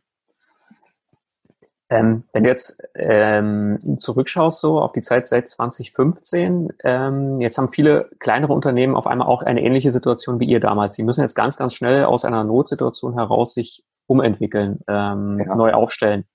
Ähm, 1.92 2.24
wenn 2.34 2.44
du 2.44 2.50
jetzt 2.50 2.82
ähm, 2.94 3.80
zurückschaust 3.98 4.62
so 4.62 4.80
auf 4.80 4.92
die 4.92 5.02
Zeit 5.02 5.26
seit 5.28 5.50
2015, 5.50 6.70
ähm, 6.84 7.42
jetzt 7.42 7.58
haben 7.58 7.72
viele 7.72 8.10
kleinere 8.20 8.54
Unternehmen 8.54 8.96
auf 8.96 9.08
einmal 9.08 9.28
auch 9.28 9.42
eine 9.42 9.64
ähnliche 9.64 9.90
Situation 9.90 10.40
wie 10.40 10.46
ihr 10.46 10.60
damals. 10.60 10.94
Sie 10.94 11.04
müssen 11.04 11.22
jetzt 11.22 11.36
ganz, 11.36 11.58
ganz 11.58 11.74
schnell 11.74 12.06
aus 12.06 12.26
einer 12.26 12.44
Notsituation 12.44 13.16
heraus 13.16 13.56
sich 13.56 13.84
umentwickeln, 14.06 14.80
ähm, 14.88 15.40
ja. 15.40 15.56
neu 15.56 15.74
aufstellen. 15.74 16.26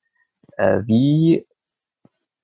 Äh, 0.57 0.83
wie 0.87 1.47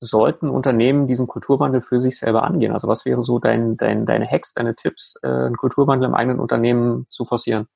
sollten 0.00 0.48
Unternehmen 0.48 1.08
diesen 1.08 1.26
Kulturwandel 1.26 1.80
für 1.82 2.00
sich 2.00 2.16
selber 2.16 2.44
angehen? 2.44 2.72
Also 2.72 2.86
was 2.86 3.04
wäre 3.04 3.22
so 3.22 3.38
dein, 3.40 3.76
dein, 3.76 4.06
deine 4.06 4.26
Hacks, 4.26 4.54
deine 4.54 4.76
Tipps, 4.76 5.18
äh, 5.22 5.26
einen 5.26 5.56
Kulturwandel 5.56 6.08
im 6.08 6.14
eigenen 6.14 6.40
Unternehmen 6.40 7.06
zu 7.10 7.24
forcieren? 7.24 7.66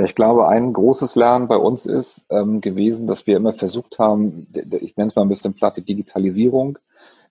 Ich 0.00 0.14
glaube, 0.14 0.48
ein 0.48 0.72
großes 0.72 1.16
Lernen 1.16 1.48
bei 1.48 1.56
uns 1.56 1.84
ist 1.84 2.26
ähm, 2.30 2.62
gewesen, 2.62 3.06
dass 3.06 3.26
wir 3.26 3.36
immer 3.36 3.52
versucht 3.52 3.98
haben, 3.98 4.46
ich 4.80 4.96
nenne 4.96 5.08
es 5.08 5.16
mal 5.16 5.22
ein 5.22 5.28
bisschen 5.28 5.54
platt, 5.54 5.76
die 5.76 5.82
Digitalisierung 5.82 6.78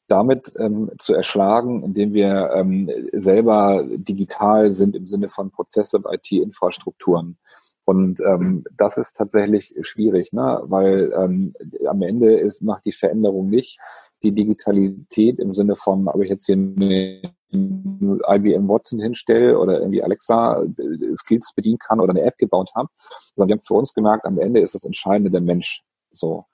damit 0.07 0.53
ähm, 0.59 0.91
zu 0.99 1.13
erschlagen, 1.13 1.83
indem 1.83 2.13
wir 2.13 2.51
ähm, 2.53 2.89
selber 3.13 3.83
digital 3.87 4.73
sind 4.73 4.95
im 4.95 5.07
Sinne 5.07 5.29
von 5.29 5.51
Prozesse 5.51 5.97
und 5.97 6.05
IT-Infrastrukturen. 6.05 7.37
Und 7.85 8.21
ähm, 8.21 8.63
das 8.77 8.97
ist 8.97 9.13
tatsächlich 9.13 9.73
schwierig, 9.81 10.33
ne? 10.33 10.61
weil 10.65 11.13
ähm, 11.17 11.53
am 11.87 12.01
Ende 12.01 12.37
ist, 12.37 12.61
macht 12.61 12.85
die 12.85 12.91
Veränderung 12.91 13.49
nicht 13.49 13.79
die 14.21 14.33
Digitalität 14.33 15.39
im 15.39 15.55
Sinne 15.55 15.75
von, 15.75 16.07
ob 16.07 16.21
ich 16.21 16.29
jetzt 16.29 16.45
hier 16.45 16.55
eine 16.55 17.21
IBM 17.53 18.67
Watson 18.67 19.00
hinstelle 19.00 19.60
oder 19.60 19.79
irgendwie 19.79 20.03
Alexa 20.03 20.62
äh, 20.62 21.13
Skills 21.15 21.53
bedienen 21.55 21.79
kann 21.79 22.00
oder 22.00 22.12
eine 22.12 22.22
App 22.22 22.38
gebaut 22.38 22.72
habe, 22.75 22.89
sondern 23.36 23.50
wir 23.50 23.55
haben 23.55 23.65
für 23.65 23.74
uns 23.74 23.93
gemerkt, 23.93 24.25
am 24.25 24.39
Ende 24.39 24.62
ist 24.62 24.75
das 24.75 24.86
Entscheidende 24.86 25.31
der 25.31 25.41
Mensch. 25.41 25.84
So. 26.12 26.46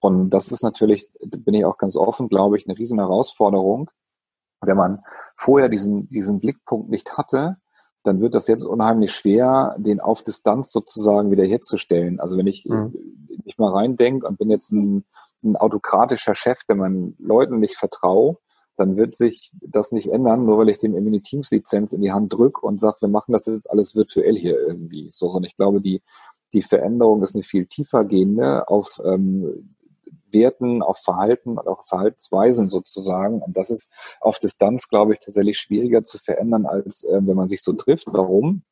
Und 0.00 0.30
das 0.30 0.52
ist 0.52 0.62
natürlich, 0.62 1.08
bin 1.20 1.54
ich 1.54 1.64
auch 1.64 1.78
ganz 1.78 1.96
offen, 1.96 2.28
glaube 2.28 2.58
ich, 2.58 2.68
eine 2.68 2.78
riesen 2.78 2.98
Herausforderung. 2.98 3.90
Wenn 4.60 4.76
man 4.76 5.02
vorher 5.36 5.68
diesen, 5.68 6.08
diesen 6.08 6.40
Blickpunkt 6.40 6.90
nicht 6.90 7.16
hatte, 7.16 7.56
dann 8.02 8.20
wird 8.20 8.34
das 8.34 8.46
jetzt 8.46 8.64
unheimlich 8.64 9.14
schwer, 9.14 9.74
den 9.78 10.00
auf 10.00 10.22
Distanz 10.22 10.70
sozusagen 10.72 11.30
wieder 11.30 11.44
herzustellen. 11.44 12.20
Also 12.20 12.36
wenn 12.36 12.46
ich 12.46 12.66
mhm. 12.66 12.94
nicht 13.44 13.58
mal 13.58 13.72
reindenke 13.72 14.26
und 14.26 14.38
bin 14.38 14.50
jetzt 14.50 14.72
ein, 14.72 15.04
ein 15.42 15.56
autokratischer 15.56 16.34
Chef, 16.34 16.64
der 16.68 16.76
meinen 16.76 17.16
Leuten 17.18 17.58
nicht 17.58 17.76
vertraue, 17.76 18.36
dann 18.76 18.96
wird 18.96 19.14
sich 19.14 19.52
das 19.60 19.92
nicht 19.92 20.08
ändern, 20.08 20.44
nur 20.44 20.58
weil 20.58 20.68
ich 20.68 20.78
dem 20.78 20.94
irgendwie 20.94 21.20
Teams-Lizenz 21.20 21.92
in 21.92 22.00
die 22.00 22.12
Hand 22.12 22.32
drücke 22.32 22.66
und 22.66 22.80
sage, 22.80 22.98
wir 23.00 23.08
machen 23.08 23.32
das 23.32 23.46
jetzt 23.46 23.70
alles 23.70 23.94
virtuell 23.94 24.36
hier 24.36 24.58
irgendwie. 24.58 25.08
So, 25.12 25.28
und 25.30 25.44
ich 25.44 25.56
glaube, 25.56 25.80
die, 25.80 26.02
die 26.52 26.62
Veränderung 26.62 27.22
ist 27.22 27.34
eine 27.34 27.44
viel 27.44 27.66
tiefer 27.66 28.04
gehende 28.04 28.68
auf 28.68 29.00
ähm, 29.04 29.76
Werten, 30.30 30.82
auf 30.82 30.98
Verhalten 30.98 31.50
und 31.50 31.66
auch 31.68 31.86
Verhaltensweisen 31.86 32.68
sozusagen. 32.68 33.40
Und 33.40 33.56
das 33.56 33.70
ist 33.70 33.88
auf 34.20 34.38
Distanz, 34.38 34.88
glaube 34.88 35.14
ich, 35.14 35.20
tatsächlich 35.20 35.58
schwieriger 35.58 36.02
zu 36.02 36.18
verändern, 36.18 36.66
als 36.66 37.04
äh, 37.04 37.20
wenn 37.22 37.36
man 37.36 37.48
sich 37.48 37.62
so 37.62 37.72
trifft. 37.72 38.08
Warum? 38.08 38.62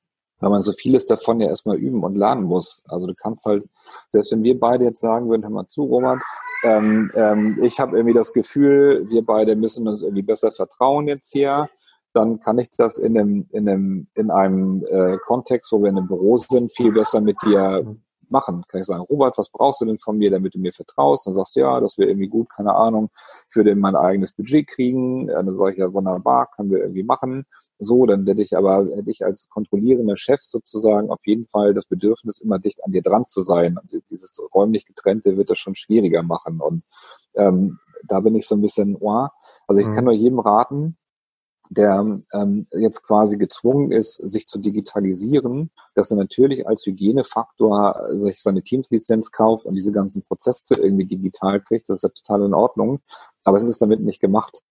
Weil 0.42 0.50
man 0.50 0.62
so 0.62 0.72
vieles 0.72 1.06
davon 1.06 1.40
ja 1.40 1.48
erstmal 1.48 1.76
üben 1.76 2.02
und 2.02 2.16
lernen 2.16 2.42
muss. 2.42 2.82
Also 2.88 3.06
du 3.06 3.14
kannst 3.14 3.46
halt, 3.46 3.64
selbst 4.08 4.32
wenn 4.32 4.42
wir 4.42 4.58
beide 4.58 4.84
jetzt 4.84 5.00
sagen 5.00 5.30
würden, 5.30 5.44
hör 5.44 5.50
mal 5.50 5.68
zu, 5.68 5.84
Robert, 5.84 6.20
ähm, 6.64 7.10
ähm, 7.14 7.58
ich 7.62 7.78
habe 7.78 7.96
irgendwie 7.96 8.14
das 8.14 8.32
Gefühl, 8.32 9.08
wir 9.08 9.24
beide 9.24 9.54
müssen 9.54 9.86
uns 9.86 10.02
irgendwie 10.02 10.22
besser 10.22 10.50
vertrauen 10.50 11.06
jetzt 11.06 11.30
hier. 11.30 11.68
Dann 12.12 12.40
kann 12.40 12.58
ich 12.58 12.70
das 12.76 12.98
in 12.98 13.16
einem, 13.16 13.46
in 13.52 13.68
einem, 13.68 14.08
in 14.14 14.30
einem 14.30 14.84
äh, 14.84 15.16
Kontext, 15.26 15.70
wo 15.72 15.80
wir 15.80 15.90
in 15.90 15.96
einem 15.96 16.08
Büro 16.08 16.36
sind, 16.36 16.72
viel 16.72 16.92
besser 16.92 17.20
mit 17.20 17.36
dir 17.42 17.96
machen. 18.32 18.64
Kann 18.66 18.80
ich 18.80 18.86
sagen, 18.86 19.02
Robert, 19.02 19.38
was 19.38 19.48
brauchst 19.48 19.80
du 19.80 19.84
denn 19.84 19.98
von 19.98 20.18
mir, 20.18 20.30
damit 20.30 20.54
du 20.54 20.58
mir 20.58 20.72
vertraust? 20.72 21.26
Dann 21.26 21.34
sagst 21.34 21.54
du, 21.54 21.60
ja, 21.60 21.78
das 21.80 21.98
wäre 21.98 22.10
irgendwie 22.10 22.28
gut, 22.28 22.50
keine 22.50 22.74
Ahnung, 22.74 23.10
für 23.48 23.62
den 23.62 23.78
mein 23.78 23.94
eigenes 23.94 24.32
Budget 24.32 24.66
kriegen. 24.66 25.28
Dann 25.28 25.54
sage 25.54 25.72
ich 25.72 25.78
ja, 25.78 25.92
wunderbar, 25.92 26.50
können 26.56 26.70
wir 26.70 26.78
irgendwie 26.78 27.04
machen. 27.04 27.46
So, 27.78 28.06
dann 28.06 28.26
hätte 28.26 28.42
ich 28.42 28.56
aber, 28.56 28.86
hätte 28.96 29.10
ich 29.10 29.24
als 29.24 29.48
kontrollierender 29.48 30.16
Chef 30.16 30.40
sozusagen 30.40 31.10
auf 31.10 31.20
jeden 31.24 31.46
Fall 31.46 31.74
das 31.74 31.86
Bedürfnis, 31.86 32.40
immer 32.40 32.58
dicht 32.58 32.82
an 32.84 32.92
dir 32.92 33.02
dran 33.02 33.26
zu 33.26 33.42
sein. 33.42 33.78
Und 33.78 34.02
dieses 34.10 34.40
räumlich 34.54 34.84
getrennte 34.86 35.36
wird 35.36 35.50
das 35.50 35.58
schon 35.58 35.74
schwieriger 35.74 36.22
machen. 36.22 36.60
Und 36.60 36.82
ähm, 37.34 37.78
da 38.08 38.20
bin 38.20 38.34
ich 38.34 38.48
so 38.48 38.56
ein 38.56 38.62
bisschen, 38.62 38.96
oh, 38.98 39.28
also 39.66 39.80
ich 39.80 39.86
mhm. 39.86 39.94
kann 39.94 40.04
nur 40.04 40.14
jedem 40.14 40.40
raten, 40.40 40.96
der 41.74 42.20
ähm, 42.32 42.66
jetzt 42.72 43.02
quasi 43.02 43.38
gezwungen 43.38 43.92
ist, 43.92 44.14
sich 44.14 44.46
zu 44.46 44.58
digitalisieren, 44.58 45.70
dass 45.94 46.10
er 46.10 46.16
natürlich 46.16 46.66
als 46.66 46.84
Hygienefaktor 46.84 48.10
sich 48.18 48.42
seine 48.42 48.62
Teams-Lizenz 48.62 49.32
kauft 49.32 49.64
und 49.64 49.74
diese 49.74 49.92
ganzen 49.92 50.22
Prozesse 50.22 50.74
irgendwie 50.74 51.06
digital 51.06 51.60
kriegt, 51.60 51.88
das 51.88 51.98
ist 51.98 52.02
ja 52.02 52.08
total 52.10 52.46
in 52.46 52.54
Ordnung. 52.54 53.00
Aber 53.44 53.56
es 53.56 53.62
ist 53.64 53.82
damit 53.82 54.00
nicht 54.00 54.20
gemacht. 54.20 54.62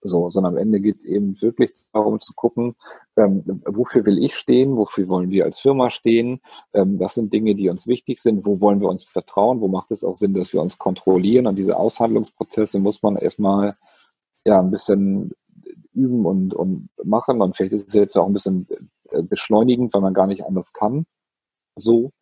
So, 0.00 0.30
sondern 0.30 0.54
am 0.54 0.58
Ende 0.58 0.80
geht 0.80 0.98
es 0.98 1.04
eben 1.04 1.40
wirklich 1.42 1.72
darum 1.92 2.20
zu 2.20 2.32
gucken, 2.32 2.76
ähm, 3.16 3.42
wofür 3.66 4.06
will 4.06 4.22
ich 4.22 4.36
stehen, 4.36 4.76
wofür 4.76 5.08
wollen 5.08 5.30
wir 5.30 5.44
als 5.44 5.58
Firma 5.58 5.90
stehen, 5.90 6.40
ähm, 6.72 7.00
was 7.00 7.14
sind 7.14 7.32
Dinge, 7.32 7.56
die 7.56 7.68
uns 7.68 7.88
wichtig 7.88 8.20
sind, 8.20 8.46
wo 8.46 8.60
wollen 8.60 8.80
wir 8.80 8.88
uns 8.88 9.02
vertrauen, 9.02 9.60
wo 9.60 9.66
macht 9.66 9.90
es 9.90 10.04
auch 10.04 10.14
Sinn, 10.14 10.34
dass 10.34 10.52
wir 10.52 10.62
uns 10.62 10.78
kontrollieren 10.78 11.48
und 11.48 11.56
diese 11.56 11.76
Aushandlungsprozesse 11.76 12.78
muss 12.78 13.02
man 13.02 13.16
erstmal 13.16 13.76
ja 14.44 14.60
ein 14.60 14.70
bisschen 14.70 15.32
üben 15.98 16.26
und, 16.26 16.54
und 16.54 16.88
machen. 17.02 17.42
Und 17.42 17.56
vielleicht 17.56 17.74
ist 17.74 17.88
es 17.88 17.94
jetzt 17.94 18.16
auch 18.16 18.26
ein 18.26 18.32
bisschen 18.32 18.66
äh, 19.10 19.22
beschleunigend, 19.22 19.92
weil 19.94 20.00
man 20.00 20.14
gar 20.14 20.26
nicht 20.26 20.44
anders 20.44 20.72
kann. 20.72 21.06
So. 21.76 22.12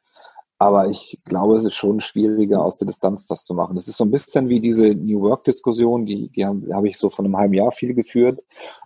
Aber 0.58 0.88
ich 0.88 1.20
glaube, 1.24 1.54
es 1.54 1.66
ist 1.66 1.74
schon 1.74 2.00
schwieriger, 2.00 2.64
aus 2.64 2.78
der 2.78 2.86
Distanz 2.86 3.26
das 3.26 3.44
zu 3.44 3.52
machen. 3.52 3.76
Das 3.76 3.88
ist 3.88 3.98
so 3.98 4.04
ein 4.04 4.10
bisschen 4.10 4.48
wie 4.48 4.60
diese 4.60 4.94
New 4.94 5.20
Work-Diskussion, 5.20 6.06
die, 6.06 6.30
die 6.30 6.46
habe 6.46 6.74
hab 6.74 6.84
ich 6.86 6.96
so 6.96 7.10
von 7.10 7.26
einem 7.26 7.36
halben 7.36 7.52
Jahr 7.52 7.72
viel 7.72 7.92
geführt, 7.92 8.42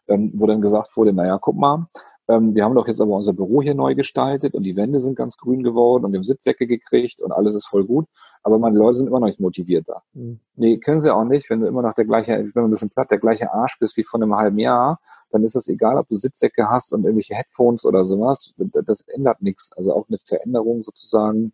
ähm, 0.09 0.33
wo 0.35 0.46
dann 0.46 0.61
gesagt 0.61 0.96
wurde, 0.96 1.12
naja, 1.12 1.38
guck 1.40 1.57
mal, 1.57 1.87
ähm, 2.31 2.55
wir 2.55 2.64
haben 2.64 2.75
doch 2.75 2.87
jetzt 2.87 3.01
aber 3.01 3.16
unser 3.16 3.33
Büro 3.33 3.62
hier 3.62 3.75
neu 3.75 3.95
gestaltet 3.95 4.55
und 4.55 4.62
die 4.62 4.77
Wände 4.77 5.01
sind 5.01 5.16
ganz 5.16 5.37
grün 5.37 5.62
geworden 5.62 6.05
und 6.05 6.12
wir 6.12 6.19
haben 6.19 6.25
Sitzsäcke 6.25 6.66
gekriegt 6.66 7.21
und 7.21 7.33
alles 7.33 7.55
ist 7.55 7.66
voll 7.66 7.85
gut. 7.85 8.07
Aber 8.43 8.59
meine 8.59 8.79
Leute 8.79 8.99
sind 8.99 9.09
immer 9.09 9.21
noch 9.21 9.27
nicht 9.27 9.40
motivierter. 9.40 10.03
Mhm. 10.14 10.40
Nee, 10.57 10.79
können 10.79 11.01
sie 11.01 11.14
auch 11.14 11.25
nicht, 11.25 11.51
wenn 11.51 11.61
du 11.61 11.66
immer 11.66 11.83
noch 11.83 11.95
der 11.95 12.05
gleiche, 12.05 12.40
ich 12.40 12.55
bin 12.55 12.64
ein 12.64 12.71
bisschen 12.71 12.90
platt, 12.90 13.11
der 13.11 13.19
gleiche 13.19 13.53
Arsch 13.53 13.79
bist 13.79 13.97
wie 13.97 14.05
vor 14.05 14.21
einem 14.21 14.35
halben 14.37 14.59
Jahr, 14.59 15.01
dann 15.31 15.45
ist 15.45 15.57
es 15.57 15.69
egal, 15.69 15.97
ob 15.97 16.09
du 16.09 16.16
Sitzsäcke 16.16 16.69
hast 16.69 16.93
und 16.93 17.05
irgendwelche 17.05 17.35
Headphones 17.35 17.85
oder 17.85 18.05
sowas. 18.05 18.53
Das 18.57 19.03
ändert 19.09 19.43
nichts. 19.43 19.73
Also 19.77 19.95
auch 19.95 20.07
eine 20.09 20.19
Veränderung 20.25 20.83
sozusagen 20.83 21.53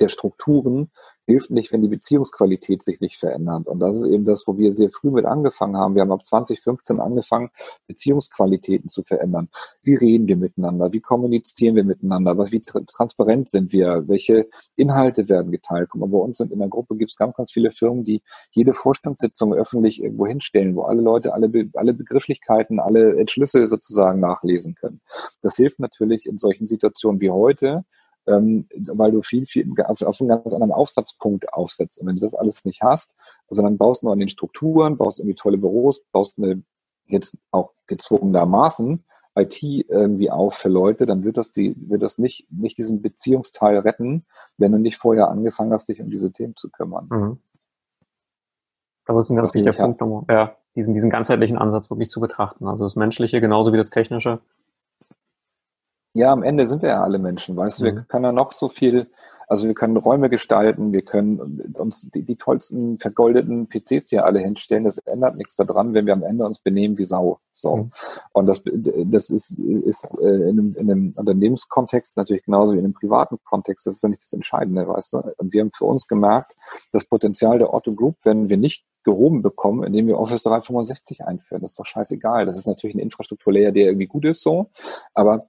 der 0.00 0.08
Strukturen 0.08 0.90
hilft 1.30 1.50
nicht, 1.50 1.72
wenn 1.72 1.82
die 1.82 1.88
Beziehungsqualität 1.88 2.82
sich 2.82 3.00
nicht 3.00 3.16
verändert. 3.16 3.66
Und 3.66 3.78
das 3.78 3.96
ist 3.96 4.06
eben 4.06 4.24
das, 4.24 4.46
wo 4.46 4.58
wir 4.58 4.72
sehr 4.72 4.90
früh 4.90 5.10
mit 5.10 5.24
angefangen 5.24 5.76
haben. 5.76 5.94
Wir 5.94 6.02
haben 6.02 6.12
ab 6.12 6.24
2015 6.26 6.98
angefangen, 6.98 7.50
Beziehungsqualitäten 7.86 8.88
zu 8.88 9.04
verändern. 9.04 9.48
Wie 9.82 9.94
reden 9.94 10.26
wir 10.26 10.36
miteinander? 10.36 10.92
Wie 10.92 11.00
kommunizieren 11.00 11.76
wir 11.76 11.84
miteinander? 11.84 12.36
Was, 12.36 12.50
wie 12.50 12.60
transparent 12.60 13.48
sind 13.48 13.72
wir? 13.72 14.08
Welche 14.08 14.48
Inhalte 14.74 15.28
werden 15.28 15.52
geteilt? 15.52 15.88
Guck 15.90 16.00
mal, 16.00 16.08
bei 16.08 16.18
uns 16.18 16.38
sind 16.38 16.52
in 16.52 16.58
der 16.58 16.68
Gruppe 16.68 16.96
gibt 16.96 17.12
es 17.12 17.16
ganz, 17.16 17.34
ganz 17.34 17.52
viele 17.52 17.70
Firmen, 17.70 18.04
die 18.04 18.22
jede 18.50 18.74
Vorstandssitzung 18.74 19.54
öffentlich 19.54 20.02
irgendwo 20.02 20.26
hinstellen, 20.26 20.74
wo 20.74 20.82
alle 20.82 21.02
Leute 21.02 21.32
alle, 21.32 21.50
alle 21.74 21.94
Begrifflichkeiten, 21.94 22.80
alle 22.80 23.16
Entschlüsse 23.18 23.68
sozusagen 23.68 24.18
nachlesen 24.20 24.74
können. 24.74 25.00
Das 25.42 25.56
hilft 25.56 25.78
natürlich 25.78 26.26
in 26.26 26.38
solchen 26.38 26.66
Situationen 26.66 27.20
wie 27.20 27.30
heute, 27.30 27.84
ähm, 28.30 28.66
weil 28.86 29.10
du 29.12 29.22
viel, 29.22 29.46
viel 29.46 29.66
auf, 29.84 30.02
auf 30.02 30.20
einen 30.20 30.28
ganz 30.28 30.52
anderen 30.52 30.72
Aufsatzpunkt 30.72 31.52
aufsetzt. 31.52 32.00
Und 32.00 32.06
wenn 32.06 32.16
du 32.16 32.22
das 32.22 32.34
alles 32.34 32.64
nicht 32.64 32.82
hast, 32.82 33.14
sondern 33.48 33.78
baust 33.78 34.02
nur 34.02 34.12
an 34.12 34.18
den 34.18 34.28
Strukturen, 34.28 34.96
baust 34.96 35.18
irgendwie 35.18 35.34
tolle 35.34 35.58
Büros, 35.58 36.02
baust 36.12 36.38
eine 36.38 36.62
jetzt 37.06 37.36
auch 37.50 37.72
gezwungenermaßen 37.86 39.04
IT 39.36 39.62
irgendwie 39.62 40.30
auf 40.30 40.54
für 40.54 40.68
Leute, 40.68 41.06
dann 41.06 41.24
wird 41.24 41.36
das 41.36 41.52
die, 41.52 41.74
wird 41.88 42.02
das 42.02 42.18
nicht, 42.18 42.50
nicht 42.50 42.78
diesen 42.78 43.00
Beziehungsteil 43.00 43.78
retten, 43.78 44.24
wenn 44.58 44.72
du 44.72 44.78
nicht 44.78 44.96
vorher 44.96 45.28
angefangen 45.28 45.72
hast, 45.72 45.88
dich 45.88 46.00
um 46.00 46.10
diese 46.10 46.32
Themen 46.32 46.56
zu 46.56 46.70
kümmern. 46.70 47.08
Mhm. 47.10 47.38
Aber 49.06 49.20
das 49.20 49.28
ist 49.28 49.30
ein 49.30 49.36
ganz 49.36 49.54
wichtiger 49.54 49.76
Punkt, 49.76 50.02
um, 50.02 50.24
ja, 50.28 50.56
diesen, 50.76 50.94
diesen 50.94 51.10
ganzheitlichen 51.10 51.58
Ansatz 51.58 51.90
wirklich 51.90 52.10
zu 52.10 52.20
betrachten. 52.20 52.66
Also 52.66 52.84
das 52.84 52.96
Menschliche 52.96 53.40
genauso 53.40 53.72
wie 53.72 53.76
das 53.76 53.90
Technische 53.90 54.40
ja, 56.12 56.32
am 56.32 56.42
Ende 56.42 56.66
sind 56.66 56.82
wir 56.82 56.90
ja 56.90 57.02
alle 57.02 57.18
Menschen, 57.18 57.56
weißt 57.56 57.80
du, 57.80 57.84
wir 57.84 57.92
mhm. 57.92 58.08
können 58.08 58.24
ja 58.24 58.32
noch 58.32 58.52
so 58.52 58.68
viel, 58.68 59.10
also 59.46 59.66
wir 59.66 59.74
können 59.74 59.96
Räume 59.96 60.28
gestalten, 60.28 60.92
wir 60.92 61.02
können 61.02 61.72
uns 61.76 62.10
die, 62.10 62.22
die 62.22 62.36
tollsten 62.36 62.98
vergoldeten 62.98 63.68
PCs 63.68 64.08
hier 64.08 64.24
alle 64.24 64.40
hinstellen, 64.40 64.84
das 64.84 64.98
ändert 64.98 65.36
nichts 65.36 65.56
daran, 65.56 65.94
wenn 65.94 66.06
wir 66.06 66.12
am 66.12 66.22
Ende 66.22 66.44
uns 66.44 66.58
benehmen 66.58 66.98
wie 66.98 67.04
Sau. 67.04 67.40
So. 67.52 67.76
Mhm. 67.76 67.90
Und 68.32 68.46
das, 68.46 68.62
das 68.64 69.30
ist, 69.30 69.58
ist 69.58 70.16
äh, 70.20 70.48
in, 70.48 70.58
einem, 70.58 70.74
in 70.76 70.90
einem 70.90 71.12
Unternehmenskontext 71.16 72.16
natürlich 72.16 72.44
genauso 72.44 72.72
wie 72.72 72.78
in 72.78 72.84
einem 72.84 72.94
privaten 72.94 73.38
Kontext, 73.44 73.86
das 73.86 73.96
ist 73.96 74.02
ja 74.02 74.08
nicht 74.08 74.22
das 74.22 74.32
Entscheidende, 74.32 74.88
weißt 74.88 75.12
du. 75.12 75.18
Und 75.36 75.52
wir 75.52 75.60
haben 75.60 75.72
für 75.72 75.84
uns 75.84 76.06
gemerkt, 76.06 76.56
das 76.92 77.04
Potenzial 77.04 77.58
der 77.58 77.72
Otto 77.72 77.94
Group 77.94 78.24
werden 78.24 78.48
wir 78.48 78.56
nicht 78.56 78.84
gehoben 79.04 79.42
bekommen, 79.42 79.84
indem 79.84 80.06
wir 80.08 80.18
Office 80.18 80.42
365 80.42 81.24
einführen. 81.24 81.62
Das 81.62 81.72
ist 81.72 81.78
doch 81.78 81.86
scheißegal. 81.86 82.46
Das 82.46 82.56
ist 82.56 82.66
natürlich 82.66 82.96
ein 82.96 83.00
Infrastrukturlayer, 83.00 83.72
der 83.72 83.86
irgendwie 83.86 84.06
gut 84.06 84.24
ist 84.24 84.42
so, 84.42 84.70
aber 85.14 85.48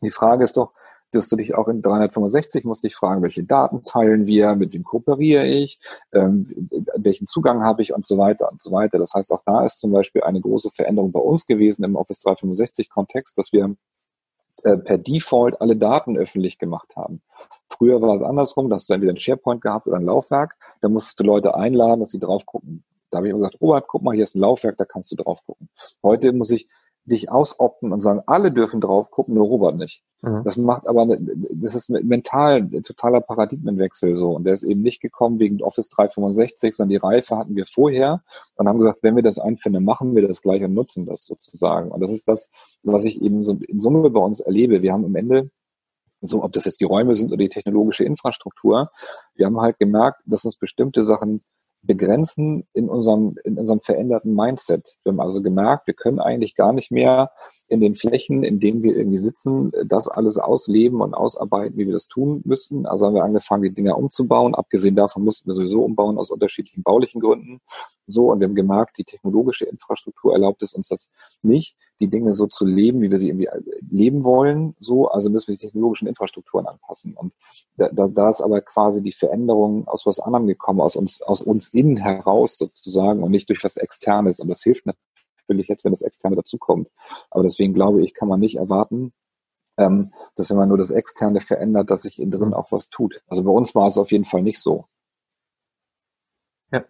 die 0.00 0.10
Frage 0.10 0.44
ist 0.44 0.56
doch, 0.56 0.72
dass 1.12 1.28
du 1.28 1.36
dich 1.36 1.54
auch 1.54 1.68
in 1.68 1.82
365 1.82 2.64
musst 2.64 2.84
dich 2.84 2.94
fragen, 2.94 3.22
welche 3.22 3.42
Daten 3.42 3.82
teilen 3.82 4.26
wir, 4.26 4.54
mit 4.54 4.72
wem 4.74 4.84
kooperiere 4.84 5.46
ich, 5.46 5.80
ähm, 6.12 6.68
welchen 6.96 7.26
Zugang 7.26 7.62
habe 7.62 7.82
ich 7.82 7.92
und 7.92 8.06
so 8.06 8.16
weiter 8.16 8.50
und 8.50 8.62
so 8.62 8.70
weiter. 8.70 8.98
Das 8.98 9.14
heißt, 9.14 9.32
auch 9.32 9.42
da 9.44 9.64
ist 9.64 9.80
zum 9.80 9.90
Beispiel 9.90 10.22
eine 10.22 10.40
große 10.40 10.70
Veränderung 10.70 11.12
bei 11.12 11.20
uns 11.20 11.46
gewesen 11.46 11.84
im 11.84 11.96
Office 11.96 12.20
365 12.20 12.88
Kontext, 12.90 13.38
dass 13.38 13.52
wir 13.52 13.74
äh, 14.62 14.76
per 14.76 14.98
Default 14.98 15.60
alle 15.60 15.76
Daten 15.76 16.16
öffentlich 16.16 16.58
gemacht 16.58 16.94
haben. 16.94 17.22
Früher 17.68 18.00
war 18.02 18.14
es 18.14 18.22
andersrum, 18.22 18.68
da 18.68 18.76
hast 18.76 18.90
du 18.90 18.94
entweder 18.94 19.12
ein 19.12 19.18
SharePoint 19.18 19.62
gehabt 19.62 19.86
oder 19.86 19.96
ein 19.96 20.04
Laufwerk, 20.04 20.56
da 20.80 20.88
musstest 20.88 21.20
du 21.20 21.24
Leute 21.24 21.54
einladen, 21.54 22.00
dass 22.00 22.10
sie 22.10 22.18
drauf 22.18 22.46
gucken. 22.46 22.84
Da 23.10 23.18
habe 23.18 23.26
ich 23.26 23.30
immer 23.30 23.40
gesagt, 23.40 23.60
Robert, 23.60 23.88
guck 23.88 24.02
mal, 24.02 24.14
hier 24.14 24.24
ist 24.24 24.36
ein 24.36 24.40
Laufwerk, 24.40 24.76
da 24.76 24.84
kannst 24.84 25.10
du 25.10 25.16
drauf 25.16 25.44
gucken. 25.44 25.68
Heute 26.02 26.32
muss 26.32 26.50
ich 26.50 26.68
dich 27.10 27.30
ausopten 27.30 27.92
und 27.92 28.00
sagen, 28.00 28.22
alle 28.26 28.52
dürfen 28.52 28.80
drauf 28.80 29.10
gucken, 29.10 29.34
nur 29.34 29.46
Robert 29.46 29.76
nicht. 29.76 30.02
Mhm. 30.22 30.42
Das 30.44 30.56
macht 30.56 30.88
aber, 30.88 31.18
das 31.50 31.74
ist 31.74 31.90
mental 31.90 32.56
ein 32.56 32.82
totaler 32.82 33.20
Paradigmenwechsel 33.20 34.14
so. 34.16 34.30
Und 34.30 34.44
der 34.44 34.54
ist 34.54 34.62
eben 34.62 34.82
nicht 34.82 35.00
gekommen 35.00 35.40
wegen 35.40 35.62
Office 35.62 35.88
365, 35.88 36.74
sondern 36.74 36.90
die 36.90 36.96
Reife 36.96 37.36
hatten 37.36 37.56
wir 37.56 37.66
vorher 37.66 38.22
und 38.54 38.68
haben 38.68 38.78
gesagt, 38.78 39.02
wenn 39.02 39.16
wir 39.16 39.22
das 39.22 39.38
einfinden, 39.38 39.84
machen 39.84 40.14
wir 40.14 40.26
das 40.26 40.42
gleich 40.42 40.62
und 40.62 40.74
nutzen 40.74 41.06
das 41.06 41.26
sozusagen. 41.26 41.90
Und 41.90 42.00
das 42.00 42.12
ist 42.12 42.28
das, 42.28 42.50
was 42.82 43.04
ich 43.04 43.20
eben 43.20 43.44
so 43.44 43.58
in 43.68 43.80
Summe 43.80 44.08
bei 44.10 44.20
uns 44.20 44.40
erlebe. 44.40 44.82
Wir 44.82 44.92
haben 44.92 45.04
am 45.04 45.16
Ende 45.16 45.50
so, 46.22 46.44
ob 46.44 46.52
das 46.52 46.66
jetzt 46.66 46.80
die 46.80 46.86
Räume 46.86 47.14
sind 47.14 47.28
oder 47.28 47.38
die 47.38 47.48
technologische 47.48 48.04
Infrastruktur, 48.04 48.90
wir 49.34 49.46
haben 49.46 49.60
halt 49.60 49.78
gemerkt, 49.78 50.20
dass 50.26 50.44
uns 50.44 50.56
bestimmte 50.56 51.04
Sachen 51.04 51.42
begrenzen 51.82 52.66
in 52.72 52.88
unserem, 52.88 53.36
in 53.44 53.58
unserem 53.58 53.80
veränderten 53.80 54.34
Mindset. 54.34 54.98
Wir 55.02 55.12
haben 55.12 55.20
also 55.20 55.40
gemerkt, 55.40 55.86
wir 55.86 55.94
können 55.94 56.20
eigentlich 56.20 56.54
gar 56.54 56.72
nicht 56.72 56.90
mehr 56.90 57.30
in 57.68 57.80
den 57.80 57.94
Flächen, 57.94 58.42
in 58.44 58.60
denen 58.60 58.82
wir 58.82 58.96
irgendwie 58.96 59.18
sitzen, 59.18 59.72
das 59.86 60.08
alles 60.08 60.38
ausleben 60.38 61.00
und 61.00 61.14
ausarbeiten, 61.14 61.78
wie 61.78 61.86
wir 61.86 61.92
das 61.92 62.08
tun 62.08 62.42
müssten. 62.44 62.86
Also 62.86 63.06
haben 63.06 63.14
wir 63.14 63.24
angefangen, 63.24 63.62
die 63.62 63.74
Dinger 63.74 63.96
umzubauen. 63.96 64.54
Abgesehen 64.54 64.96
davon 64.96 65.24
mussten 65.24 65.48
wir 65.48 65.54
sowieso 65.54 65.82
umbauen 65.82 66.18
aus 66.18 66.30
unterschiedlichen 66.30 66.82
baulichen 66.82 67.20
Gründen. 67.20 67.60
So, 68.06 68.30
und 68.30 68.40
wir 68.40 68.48
haben 68.48 68.54
gemerkt, 68.54 68.98
die 68.98 69.04
technologische 69.04 69.64
Infrastruktur 69.64 70.32
erlaubt 70.32 70.62
es 70.62 70.74
uns 70.74 70.88
das 70.88 71.08
nicht, 71.42 71.76
die 72.00 72.08
Dinge 72.08 72.34
so 72.34 72.46
zu 72.46 72.64
leben, 72.64 73.02
wie 73.02 73.10
wir 73.10 73.18
sie 73.18 73.28
irgendwie 73.28 73.48
leben 73.90 74.24
wollen. 74.24 74.74
So, 74.80 75.08
also 75.08 75.30
müssen 75.30 75.48
wir 75.48 75.56
die 75.56 75.66
technologischen 75.66 76.08
Infrastrukturen 76.08 76.66
anpassen. 76.66 77.14
Und 77.14 77.32
da, 77.76 77.88
da, 77.92 78.08
da 78.08 78.30
ist 78.30 78.40
aber 78.40 78.60
quasi 78.62 79.02
die 79.02 79.12
Veränderung 79.12 79.86
aus 79.86 80.06
was 80.06 80.18
anderem 80.18 80.46
gekommen, 80.46 80.80
aus 80.80 80.96
uns, 80.96 81.20
aus 81.22 81.42
uns 81.42 81.68
innen 81.68 81.98
heraus 81.98 82.56
sozusagen 82.58 83.22
und 83.22 83.30
nicht 83.30 83.48
durch 83.48 83.62
was 83.62 83.76
Externes. 83.76 84.40
Und 84.40 84.48
das 84.48 84.62
hilft 84.62 84.86
natürlich 84.86 85.68
jetzt, 85.68 85.84
wenn 85.84 85.92
das 85.92 86.02
Externe 86.02 86.36
dazukommt. 86.36 86.88
Aber 87.30 87.42
deswegen 87.42 87.74
glaube 87.74 88.02
ich, 88.02 88.14
kann 88.14 88.28
man 88.28 88.40
nicht 88.40 88.56
erwarten, 88.56 89.12
ähm, 89.76 90.12
dass 90.36 90.50
wenn 90.50 90.56
man 90.56 90.68
nur 90.68 90.78
das 90.78 90.90
Externe 90.90 91.40
verändert, 91.40 91.90
dass 91.90 92.02
sich 92.02 92.18
innen 92.18 92.30
drin 92.30 92.54
auch 92.54 92.72
was 92.72 92.88
tut. 92.88 93.22
Also 93.26 93.44
bei 93.44 93.50
uns 93.50 93.74
war 93.74 93.86
es 93.86 93.98
auf 93.98 94.12
jeden 94.12 94.24
Fall 94.24 94.42
nicht 94.42 94.60
so. 94.60 94.86
Ja. 96.72 96.84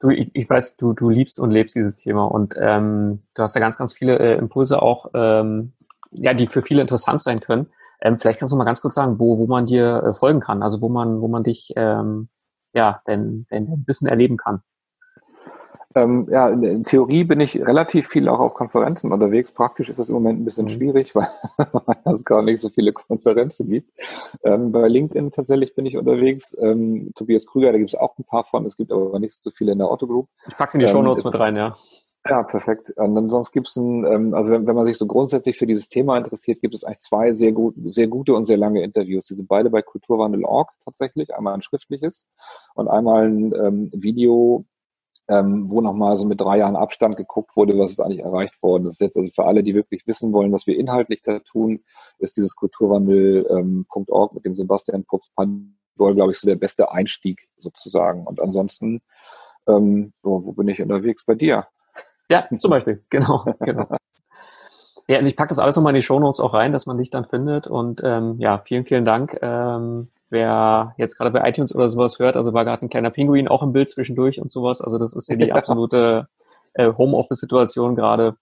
Du, 0.00 0.08
ich, 0.10 0.30
ich 0.34 0.48
weiß, 0.48 0.76
du, 0.76 0.94
du 0.94 1.10
liebst 1.10 1.38
und 1.38 1.50
lebst 1.50 1.76
dieses 1.76 1.96
Thema 1.96 2.24
und 2.24 2.54
ähm, 2.58 3.20
du 3.34 3.42
hast 3.42 3.54
ja 3.54 3.60
ganz, 3.60 3.76
ganz 3.76 3.92
viele 3.92 4.18
äh, 4.18 4.38
Impulse 4.38 4.80
auch, 4.80 5.10
ähm, 5.14 5.74
ja, 6.10 6.32
die 6.32 6.46
für 6.46 6.62
viele 6.62 6.80
interessant 6.80 7.20
sein 7.22 7.40
können. 7.40 7.66
Ähm, 8.00 8.18
vielleicht 8.18 8.38
kannst 8.38 8.52
du 8.52 8.56
mal 8.56 8.64
ganz 8.64 8.80
kurz 8.80 8.94
sagen, 8.94 9.18
wo, 9.18 9.38
wo 9.38 9.46
man 9.46 9.66
dir 9.66 10.02
äh, 10.02 10.14
folgen 10.14 10.40
kann, 10.40 10.62
also 10.62 10.80
wo 10.80 10.88
man, 10.88 11.20
wo 11.20 11.28
man 11.28 11.44
dich 11.44 11.72
ähm, 11.76 12.30
ja, 12.72 13.02
denn, 13.06 13.46
denn 13.50 13.64
ein 13.70 13.84
bisschen 13.84 14.08
erleben 14.08 14.38
kann. 14.38 14.62
Ähm, 15.96 16.28
ja, 16.30 16.48
in 16.48 16.84
Theorie 16.84 17.24
bin 17.24 17.40
ich 17.40 17.60
relativ 17.60 18.06
viel 18.06 18.28
auch 18.28 18.38
auf 18.38 18.54
Konferenzen 18.54 19.12
unterwegs. 19.12 19.50
Praktisch 19.50 19.88
ist 19.88 19.98
es 19.98 20.08
im 20.08 20.14
Moment 20.14 20.40
ein 20.40 20.44
bisschen 20.44 20.66
mhm. 20.66 20.70
schwierig, 20.70 21.14
weil, 21.16 21.26
es 22.04 22.24
gar 22.24 22.42
nicht 22.42 22.60
so 22.60 22.68
viele 22.70 22.92
Konferenzen 22.92 23.68
gibt. 23.68 23.90
Ähm, 24.44 24.70
bei 24.70 24.86
LinkedIn 24.86 25.32
tatsächlich 25.32 25.74
bin 25.74 25.86
ich 25.86 25.96
unterwegs. 25.96 26.56
Ähm, 26.60 27.10
Tobias 27.16 27.46
Krüger, 27.46 27.72
da 27.72 27.78
gibt 27.78 27.92
es 27.92 27.98
auch 27.98 28.16
ein 28.18 28.24
paar 28.24 28.44
von. 28.44 28.64
Es 28.66 28.76
gibt 28.76 28.92
aber 28.92 29.18
nicht 29.18 29.42
so 29.42 29.50
viele 29.50 29.72
in 29.72 29.78
der 29.78 29.90
Otto 29.90 30.06
Group. 30.06 30.28
Ich 30.46 30.56
packe 30.56 30.74
in 30.74 30.80
die 30.80 30.86
ähm, 30.86 30.92
Show 30.92 31.02
Notes 31.02 31.24
mit 31.24 31.38
rein, 31.38 31.56
ja. 31.56 31.76
Ja, 32.28 32.42
perfekt. 32.42 32.92
Und 32.96 33.14
dann 33.14 33.30
sonst 33.30 33.50
gibt 33.50 33.66
es 33.68 33.76
ein, 33.76 34.04
ähm, 34.04 34.34
also 34.34 34.50
wenn, 34.50 34.66
wenn 34.66 34.76
man 34.76 34.84
sich 34.84 34.98
so 34.98 35.06
grundsätzlich 35.06 35.56
für 35.56 35.66
dieses 35.66 35.88
Thema 35.88 36.18
interessiert, 36.18 36.60
gibt 36.60 36.74
es 36.74 36.84
eigentlich 36.84 36.98
zwei 36.98 37.32
sehr 37.32 37.52
gut, 37.52 37.74
sehr 37.86 38.08
gute 38.08 38.34
und 38.34 38.44
sehr 38.44 38.58
lange 38.58 38.82
Interviews. 38.82 39.26
Die 39.26 39.34
sind 39.34 39.48
beide 39.48 39.70
bei 39.70 39.80
Kulturwandel.org 39.80 40.70
tatsächlich. 40.84 41.34
Einmal 41.34 41.54
ein 41.54 41.62
schriftliches 41.62 42.28
und 42.74 42.88
einmal 42.88 43.26
ein 43.26 43.54
ähm, 43.54 43.90
Video, 43.92 44.66
ähm, 45.30 45.70
wo 45.70 45.80
nochmal 45.80 46.16
so 46.16 46.26
mit 46.26 46.40
drei 46.40 46.58
Jahren 46.58 46.74
Abstand 46.74 47.16
geguckt 47.16 47.56
wurde, 47.56 47.78
was 47.78 47.92
ist 47.92 48.00
eigentlich 48.00 48.20
erreicht 48.20 48.60
worden. 48.62 48.84
Das 48.84 48.94
ist 48.94 49.00
jetzt 49.00 49.16
also 49.16 49.30
für 49.32 49.44
alle, 49.44 49.62
die 49.62 49.74
wirklich 49.74 50.04
wissen 50.06 50.32
wollen, 50.32 50.52
was 50.52 50.66
wir 50.66 50.76
inhaltlich 50.76 51.22
da 51.22 51.38
tun, 51.38 51.84
ist 52.18 52.36
dieses 52.36 52.56
Kulturwandel.org 52.56 54.30
ähm, 54.32 54.34
mit 54.34 54.44
dem 54.44 54.56
Sebastian 54.56 55.04
Pups 55.04 55.30
Pandol, 55.36 56.16
glaube 56.16 56.32
ich, 56.32 56.38
so 56.38 56.48
der 56.48 56.56
beste 56.56 56.90
Einstieg 56.90 57.48
sozusagen. 57.58 58.26
Und 58.26 58.40
ansonsten, 58.40 59.02
ähm, 59.68 60.12
wo, 60.22 60.44
wo 60.44 60.52
bin 60.52 60.66
ich 60.66 60.82
unterwegs 60.82 61.24
bei 61.24 61.36
dir? 61.36 61.68
Ja, 62.28 62.48
zum 62.58 62.70
Beispiel, 62.70 63.04
genau, 63.10 63.44
genau. 63.60 63.86
Ja, 65.06 65.16
also 65.16 65.28
ich 65.28 65.36
packe 65.36 65.50
das 65.50 65.60
alles 65.60 65.76
nochmal 65.76 65.92
in 65.92 66.00
die 66.00 66.02
Shownotes 66.02 66.40
auch 66.40 66.54
rein, 66.54 66.72
dass 66.72 66.86
man 66.86 66.98
dich 66.98 67.10
dann 67.10 67.24
findet. 67.26 67.68
Und 67.68 68.00
ähm, 68.04 68.36
ja, 68.38 68.58
vielen, 68.64 68.84
vielen 68.84 69.04
Dank. 69.04 69.38
Ähm, 69.42 70.08
wer 70.30 70.94
jetzt 70.96 71.16
gerade 71.16 71.30
bei 71.30 71.48
iTunes 71.48 71.74
oder 71.74 71.88
sowas 71.88 72.18
hört, 72.18 72.36
also 72.36 72.52
war 72.52 72.64
gerade 72.64 72.86
ein 72.86 72.88
kleiner 72.88 73.10
Pinguin 73.10 73.48
auch 73.48 73.62
im 73.62 73.72
Bild 73.72 73.90
zwischendurch 73.90 74.40
und 74.40 74.50
sowas. 74.50 74.80
Also 74.80 74.98
das 74.98 75.14
ist 75.14 75.28
ja 75.28 75.36
die 75.36 75.52
absolute 75.52 76.28
äh, 76.74 76.92
Homeoffice-Situation 76.92 77.96
gerade. 77.96 78.36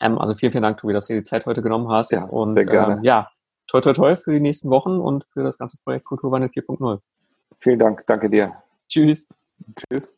Ähm, 0.00 0.18
also 0.18 0.34
vielen, 0.34 0.52
vielen 0.52 0.62
Dank, 0.62 0.78
Tobi, 0.78 0.92
dass 0.92 1.06
du 1.06 1.14
dir 1.14 1.20
die 1.20 1.28
Zeit 1.28 1.46
heute 1.46 1.62
genommen 1.62 1.88
hast. 1.88 2.12
Ja, 2.12 2.24
und 2.24 2.52
sehr 2.52 2.66
gerne. 2.66 2.94
Ähm, 2.96 3.04
ja, 3.04 3.26
toi, 3.66 3.80
toi, 3.80 3.92
toi 3.92 4.16
für 4.16 4.32
die 4.32 4.40
nächsten 4.40 4.70
Wochen 4.70 4.98
und 4.98 5.24
für 5.24 5.42
das 5.42 5.58
ganze 5.58 5.78
Projekt 5.82 6.04
Kulturwandel 6.04 6.50
4.0. 6.50 7.00
Vielen 7.58 7.78
Dank, 7.78 8.04
danke 8.06 8.28
dir. 8.28 8.54
Tschüss. 8.88 9.28
Tschüss. 9.76 10.14